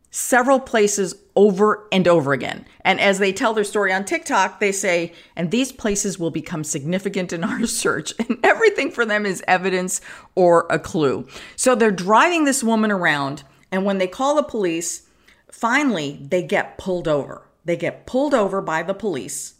[0.10, 2.66] several places over and over again.
[2.82, 6.64] And as they tell their story on TikTok, they say, and these places will become
[6.64, 8.14] significant in our search.
[8.20, 10.02] And everything for them is evidence
[10.34, 11.28] or a clue.
[11.56, 13.44] So they're driving this woman around.
[13.72, 15.08] And when they call the police,
[15.52, 17.47] finally they get pulled over.
[17.68, 19.56] They get pulled over by the police.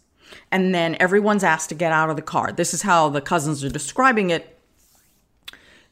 [0.50, 2.52] And then everyone's asked to get out of the car.
[2.52, 4.58] This is how the cousins are describing it.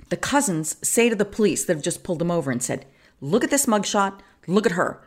[0.08, 2.86] The cousins say to the police that have just pulled them over and said,
[3.20, 4.20] Look at this mugshot.
[4.46, 5.02] Look at her.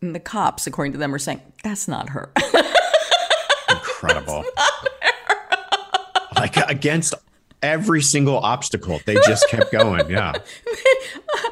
[0.00, 2.32] And the cops, according to them, are saying, That's not her.
[3.70, 4.44] Incredible.
[6.34, 7.14] like against
[7.62, 10.10] every single obstacle, they just kept going.
[10.10, 10.32] Yeah.
[11.30, 11.50] Uh,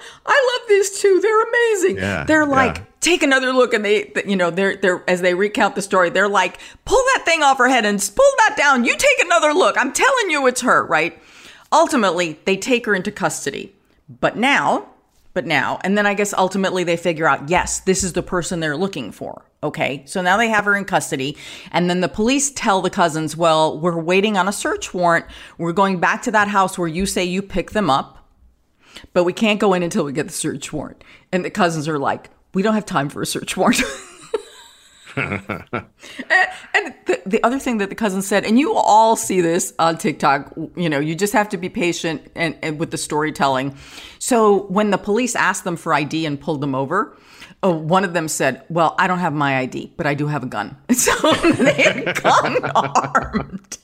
[0.68, 1.20] These two.
[1.20, 1.96] They're amazing.
[1.96, 2.84] Yeah, they're like, yeah.
[3.00, 6.28] take another look, and they, you know, they're they're as they recount the story, they're
[6.28, 8.84] like, pull that thing off her head and pull that down.
[8.84, 9.76] You take another look.
[9.78, 11.18] I'm telling you, it's her, right?
[11.72, 13.74] Ultimately, they take her into custody,
[14.08, 14.88] but now,
[15.34, 18.60] but now, and then I guess ultimately they figure out, yes, this is the person
[18.60, 19.44] they're looking for.
[19.62, 21.36] Okay, so now they have her in custody,
[21.72, 25.26] and then the police tell the cousins, well, we're waiting on a search warrant.
[25.58, 28.15] We're going back to that house where you say you pick them up
[29.12, 31.02] but we can't go in until we get the search warrant.
[31.32, 33.82] And the cousins are like, we don't have time for a search warrant.
[35.16, 35.42] and
[36.74, 39.98] and the, the other thing that the cousins said, and you all see this on
[39.98, 43.76] TikTok, you know, you just have to be patient and, and with the storytelling.
[44.18, 47.16] So when the police asked them for ID and pulled them over,
[47.62, 50.42] uh, one of them said, "Well, I don't have my ID, but I do have
[50.42, 53.78] a gun." So they had gun armed.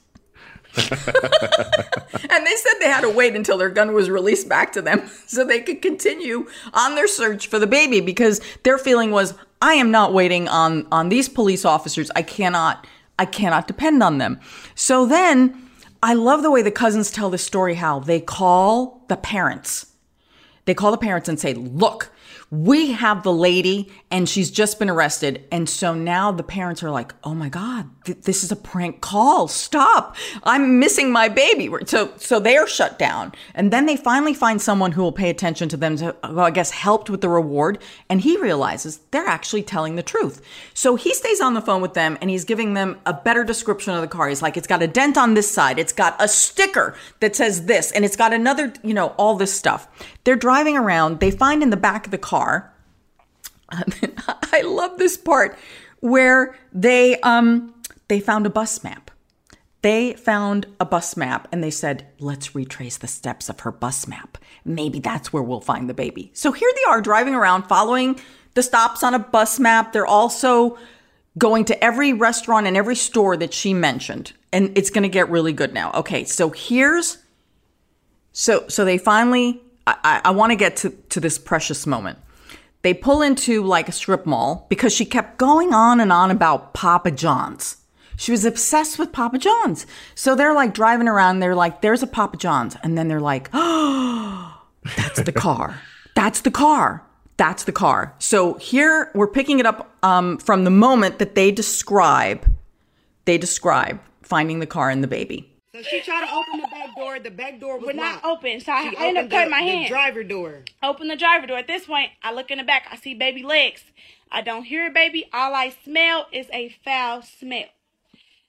[0.77, 5.07] and they said they had to wait until their gun was released back to them
[5.27, 9.75] so they could continue on their search for the baby because their feeling was I
[9.75, 12.11] am not waiting on on these police officers.
[12.17, 12.87] I cannot
[13.19, 14.41] I cannot depend on them.
[14.75, 15.71] So then
[16.03, 19.87] I love the way the cousins tell this story how they call the parents.
[20.65, 22.11] They call the parents and say, "Look,
[22.53, 25.43] We have the lady and she's just been arrested.
[25.51, 29.01] And so now the parents are like, oh my God, th- this is a prank
[29.01, 29.49] call.
[29.49, 30.17] Stop.
[30.45, 31.71] I'm missing my baby.
[31.87, 33.33] So, so they're shut down.
[33.55, 36.51] And then they finally find someone who will pay attention to them to, well, I
[36.51, 37.79] guess, helped with the reward.
[38.11, 40.43] And he realizes they're actually telling the truth.
[40.75, 43.95] So he stays on the phone with them and he's giving them a better description
[43.95, 44.29] of the car.
[44.29, 45.79] He's like, it's got a dent on this side.
[45.79, 49.55] It's got a sticker that says this and it's got another, you know, all this
[49.55, 49.89] stuff.
[50.25, 51.21] They're driving around.
[51.21, 52.73] They find in the back of the car,
[53.71, 55.59] I love this part
[56.01, 57.75] where they um
[58.09, 59.11] they found a bus map.
[59.81, 64.07] They found a bus map and they said, "Let's retrace the steps of her bus
[64.07, 64.39] map.
[64.65, 68.21] Maybe that's where we'll find the baby." So here they are driving around following
[68.55, 69.93] the stops on a bus map.
[69.93, 70.79] They're also
[71.39, 74.33] going to every restaurant and every store that she mentioned.
[74.53, 75.93] And it's going to get really good now.
[75.93, 77.19] Okay, so here's
[78.33, 82.19] so so they finally I, I want to get to, to this precious moment.
[82.83, 86.75] They pull into like a strip mall because she kept going on and on about
[86.75, 87.77] Papa John's.
[88.17, 89.87] She was obsessed with Papa John's.
[90.15, 91.41] So they're like driving around.
[91.41, 92.77] They're like, there's a Papa John's.
[92.83, 94.63] And then they're like, oh,
[94.97, 95.81] that's the car.
[96.15, 97.05] That's the car.
[97.37, 98.15] That's the car.
[98.19, 102.47] So here we're picking it up um, from the moment that they describe,
[103.25, 105.52] they describe finding the car and the baby.
[105.75, 107.19] So she tried to open the back door.
[107.19, 108.27] The back door was Would not locked.
[108.27, 108.61] open.
[108.61, 109.89] So I, She I ended up cutting my the hand.
[109.89, 110.65] driver door.
[110.83, 111.57] Open the driver door.
[111.59, 112.87] At this point, I look in the back.
[112.91, 113.83] I see baby legs.
[114.31, 115.29] I don't hear a baby.
[115.33, 117.67] All I smell is a foul smell.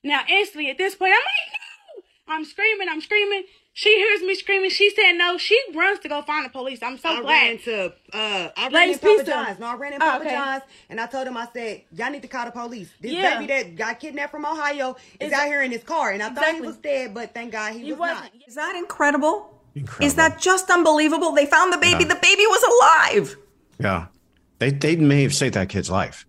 [0.03, 2.33] Now, instantly at this point, I'm like, no!
[2.35, 2.87] I'm screaming.
[2.89, 3.43] I'm screaming.
[3.75, 4.69] She hears me screaming.
[4.69, 5.37] She said no.
[5.39, 6.83] She runs to go find the police.
[6.83, 7.31] I'm so I glad.
[7.31, 9.31] ran to uh I ran Ladies in Papa Pizza.
[9.31, 9.59] John's.
[9.59, 10.35] No, I ran in Oh, Papa okay.
[10.35, 12.89] John's and I told him I said, Y'all need to call the police.
[13.01, 13.39] This Yeah.
[13.39, 16.11] baby that got kidnapped from Ohio is Is- out here in his car.
[16.11, 16.61] And I thought Exactly.
[16.61, 18.19] he was dead, but thank God he, He was wasn't.
[18.21, 18.31] not.
[18.47, 19.59] Is that incredible?
[19.73, 20.05] Incredible.
[20.05, 21.31] Is that just unbelievable?
[21.31, 22.03] They found the baby.
[22.03, 22.09] Yeah.
[22.13, 22.63] The baby was
[23.09, 23.35] alive.
[23.79, 24.05] Yeah.
[24.59, 26.27] They they may have saved that kid's life.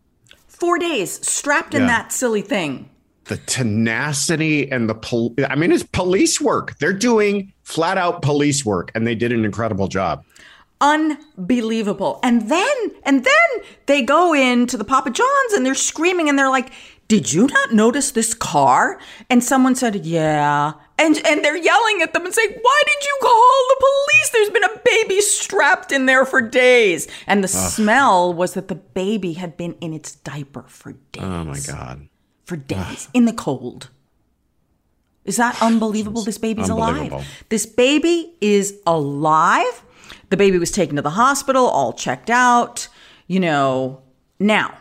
[0.49, 2.89] Four days strapped in that silly thing.
[3.25, 6.79] The tenacity and the pol- I mean, it's police work.
[6.79, 10.25] They're doing flat out police work, and they did an incredible job.
[10.81, 12.21] Unbelievable.
[12.23, 16.51] And then, and then they go into the Papa John's and they're screaming and they're
[16.51, 16.73] like,
[17.09, 18.99] did you not notice this car?
[19.31, 20.73] And someone said, yeah.
[20.99, 24.31] And, and they're yelling at them and saying, why did you call the police?
[24.33, 27.09] There's been a baby strapped in there for days.
[27.27, 31.23] And the smell was that the baby had been in its diaper for days.
[31.23, 32.09] Oh my god.
[32.45, 33.11] For days ah.
[33.15, 33.91] in the cold.
[35.25, 36.23] Is that unbelievable?
[36.23, 37.19] This baby's Unbelievable.
[37.19, 37.45] alive.
[37.49, 39.83] This baby is alive.
[40.29, 42.89] The baby was taken to the hospital, all checked out,
[43.27, 44.03] you know.
[44.39, 44.77] Now,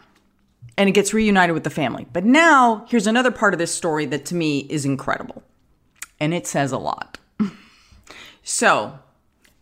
[0.77, 2.07] and it gets reunited with the family.
[2.11, 5.43] But now, here's another part of this story that to me is incredible.
[6.19, 7.19] And it says a lot.
[8.43, 8.99] so,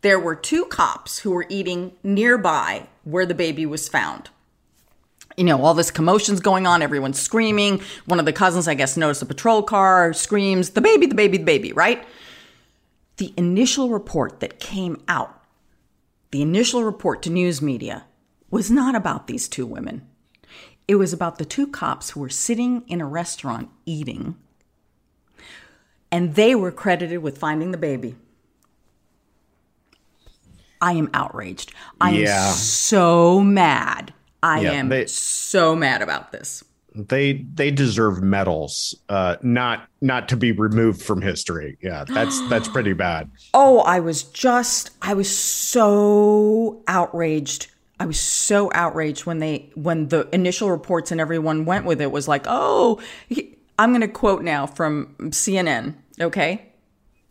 [0.02, 4.30] there were two cops who were eating nearby where the baby was found
[5.38, 7.82] you know, all this commotion's going on, everyone's screaming.
[8.06, 11.38] One of the cousins, I guess, noticed a patrol car, screams, the baby, the baby,
[11.38, 12.06] the baby, right?
[13.18, 15.44] The initial report that came out,
[16.32, 18.06] the initial report to news media,
[18.50, 20.08] was not about these two women.
[20.88, 24.36] It was about the two cops who were sitting in a restaurant eating,
[26.12, 28.16] and they were credited with finding the baby.
[30.82, 31.74] I am outraged.
[32.02, 32.50] I Yeah.
[32.50, 34.14] am so mad.
[34.44, 36.64] I Yeah, am they- so mad about this.
[36.94, 41.78] They they deserve medals, uh, not not to be removed from history.
[41.82, 43.32] Yeah, that's that's pretty bad.
[43.54, 47.68] Oh, I was just, I was so outraged.
[48.00, 52.12] I was so outraged when they, when the initial reports and everyone went with it
[52.12, 55.94] was like, oh, he- I'm going to quote now from CNN.
[56.20, 56.66] Okay.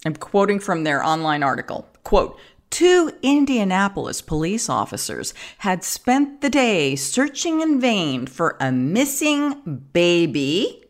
[0.06, 1.86] I'm quoting from their online article.
[2.04, 2.38] Quote,
[2.70, 10.84] Two Indianapolis police officers had spent the day searching in vain for a missing baby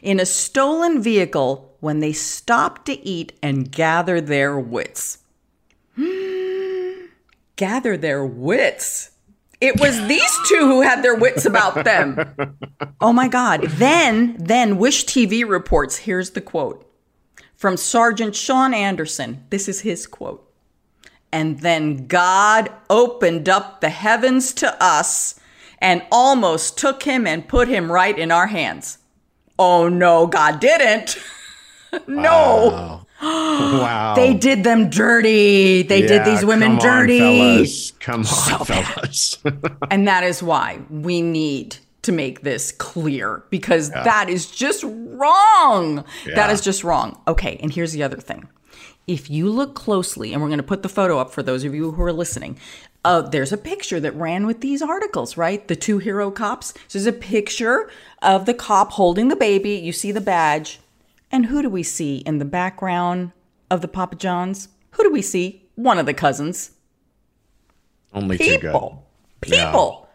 [0.00, 5.18] in a stolen vehicle when they stopped to eat and gather their wits.
[7.56, 9.10] gather their wits.
[9.60, 12.18] It was these two who had their wits about them.
[13.00, 13.62] Oh my God.
[13.64, 16.88] Then, then Wish TV reports here's the quote
[17.56, 19.44] from Sergeant Sean Anderson.
[19.50, 20.51] This is his quote.
[21.32, 25.38] And then God opened up the heavens to us
[25.78, 28.98] and almost took him and put him right in our hands.
[29.58, 31.16] Oh no, God didn't.
[32.06, 33.06] no.
[33.24, 34.14] Wow.
[34.16, 35.82] They did them dirty.
[35.82, 37.18] They did these women come on, dirty.
[37.20, 37.92] fellas.
[38.00, 39.38] Come on, So fellas.
[39.92, 45.96] And that is why we need to make this clear because that is just wrong.
[46.34, 46.50] That Yeah.
[46.50, 47.20] is just wrong.
[47.28, 48.48] Okay, and here's the other thing.
[49.06, 51.74] If you look closely, and we're going to put the photo up for those of
[51.74, 52.58] you who are listening,
[53.04, 55.66] uh, there's a picture that ran with these articles, right?
[55.66, 56.72] The two hero cops.
[56.86, 57.90] So there's a picture
[58.22, 59.72] of the cop holding the baby.
[59.72, 60.80] You see the badge.
[61.32, 63.32] And who do we see in the background
[63.70, 64.68] of the Papa Johns?
[64.92, 65.68] Who do we see?
[65.74, 66.72] One of the cousins.
[68.12, 68.60] Only too good.
[68.60, 69.08] People.
[69.40, 70.08] People.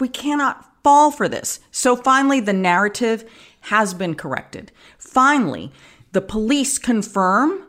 [0.00, 1.60] We cannot fall for this.
[1.72, 3.28] So finally, the narrative
[3.62, 4.70] has been corrected.
[4.96, 5.72] Finally,
[6.12, 7.63] the police confirm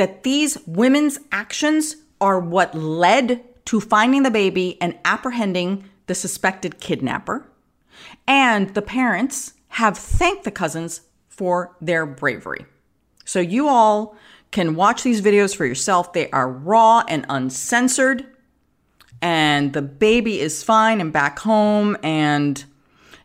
[0.00, 6.80] that these women's actions are what led to finding the baby and apprehending the suspected
[6.80, 7.46] kidnapper.
[8.26, 12.64] And the parents have thanked the cousins for their bravery.
[13.26, 14.16] So you all
[14.52, 16.14] can watch these videos for yourself.
[16.14, 18.26] They are raw and uncensored.
[19.20, 22.64] And the baby is fine and back home and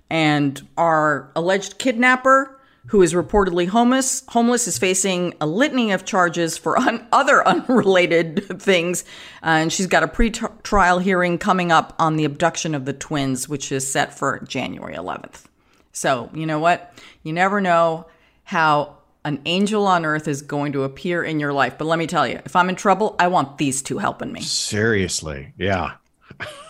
[0.09, 2.55] and our alleged kidnapper
[2.88, 8.61] who is reportedly homeless homeless is facing a litany of charges for un- other unrelated
[8.61, 9.03] things
[9.43, 13.49] uh, and she's got a pre-trial hearing coming up on the abduction of the twins
[13.49, 15.45] which is set for January 11th.
[15.91, 16.93] So, you know what?
[17.23, 18.07] You never know
[18.43, 21.77] how an angel on earth is going to appear in your life.
[21.77, 24.41] But let me tell you, if I'm in trouble, I want these two helping me.
[24.41, 25.53] Seriously.
[25.57, 25.93] Yeah.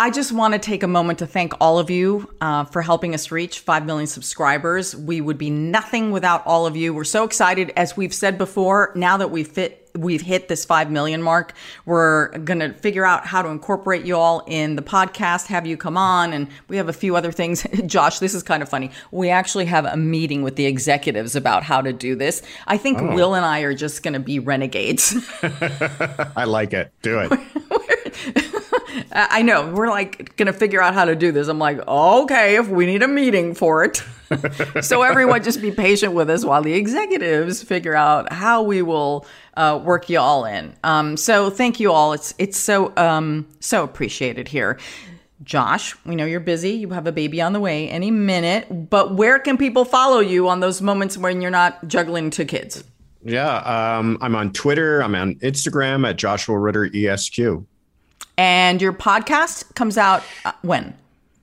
[0.00, 3.14] I just want to take a moment to thank all of you uh, for helping
[3.14, 4.94] us reach 5 million subscribers.
[4.94, 6.94] We would be nothing without all of you.
[6.94, 7.72] We're so excited.
[7.76, 11.52] As we've said before, now that we've fit, we've hit this 5 million mark,
[11.84, 15.76] we're going to figure out how to incorporate you all in the podcast, have you
[15.76, 16.32] come on.
[16.32, 17.66] And we have a few other things.
[17.86, 18.92] Josh, this is kind of funny.
[19.10, 22.40] We actually have a meeting with the executives about how to do this.
[22.68, 23.16] I think oh.
[23.16, 25.16] Will and I are just going to be renegades.
[26.36, 26.92] I like it.
[27.02, 28.44] Do it.
[29.12, 31.48] I know we're like going to figure out how to do this.
[31.48, 34.02] I'm like, okay, if we need a meeting for it.
[34.82, 39.26] so everyone just be patient with us while the executives figure out how we will
[39.56, 40.74] uh, work you all in.
[40.84, 42.12] Um, so thank you all.
[42.12, 44.78] It's it's so um, so appreciated here.
[45.44, 46.72] Josh, we know you're busy.
[46.72, 50.48] You have a baby on the way any minute, but where can people follow you
[50.48, 52.84] on those moments when you're not juggling two kids?
[53.24, 55.02] Yeah, um, I'm on Twitter.
[55.02, 57.64] I'm on Instagram at Joshua Ritter ESQ.
[58.38, 60.96] And your podcast comes out uh, when?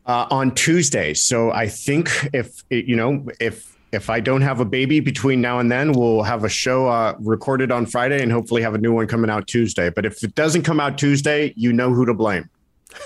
[0.06, 1.14] Uh, on Tuesday.
[1.14, 5.60] So I think if you know if if I don't have a baby between now
[5.60, 8.94] and then, we'll have a show uh, recorded on Friday and hopefully have a new
[8.94, 9.90] one coming out Tuesday.
[9.90, 12.50] But if it doesn't come out Tuesday, you know who to blame.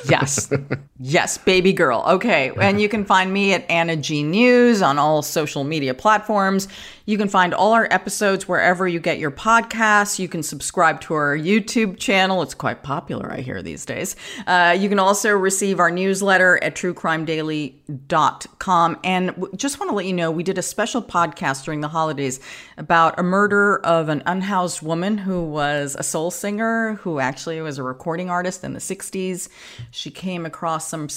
[0.08, 0.52] Yes.
[1.00, 2.04] yes, baby girl.
[2.08, 2.52] Okay.
[2.60, 6.68] And you can find me at Ana G News on all social media platforms.
[7.10, 10.20] You can find all our episodes wherever you get your podcasts.
[10.20, 12.44] You can subscribe to our YouTube channel.
[12.44, 14.16] It's quite popular, I hear, these days.
[14.46, 19.00] Uh, you can also receive our newsletter at truecrimedaily.com.
[19.04, 22.40] And just want to let you know, we did a special podcast during the holidays
[22.78, 27.80] about a murder of an unhoused woman who was a soul singer, who actually was
[27.80, 29.50] a recording artist in the 60s.
[29.90, 31.08] She came across some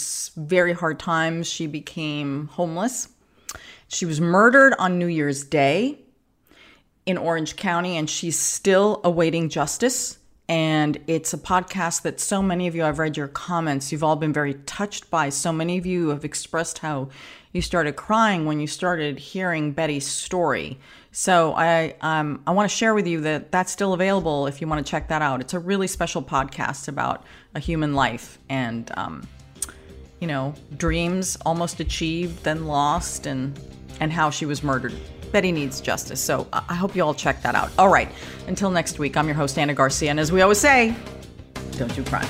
[0.42, 1.46] very hard times.
[1.46, 3.08] She became homeless
[3.92, 5.98] she was murdered on New Year's Day
[7.04, 10.18] in Orange County, and she's still awaiting justice.
[10.48, 14.16] And it's a podcast that so many of you, I've read your comments, you've all
[14.16, 15.28] been very touched by.
[15.28, 17.10] So many of you have expressed how
[17.52, 20.78] you started crying when you started hearing Betty's story.
[21.10, 24.66] So I um, I want to share with you that that's still available if you
[24.66, 25.42] want to check that out.
[25.42, 27.24] It's a really special podcast about
[27.54, 29.28] a human life and um,
[30.18, 33.58] you know dreams almost achieved, then lost, and
[34.00, 34.94] and how she was murdered.
[35.32, 36.20] Betty needs justice.
[36.20, 37.70] So I hope you all check that out.
[37.78, 38.10] All right.
[38.46, 40.10] Until next week, I'm your host, Ana Garcia.
[40.10, 40.94] And as we always say,
[41.78, 42.28] don't you cry.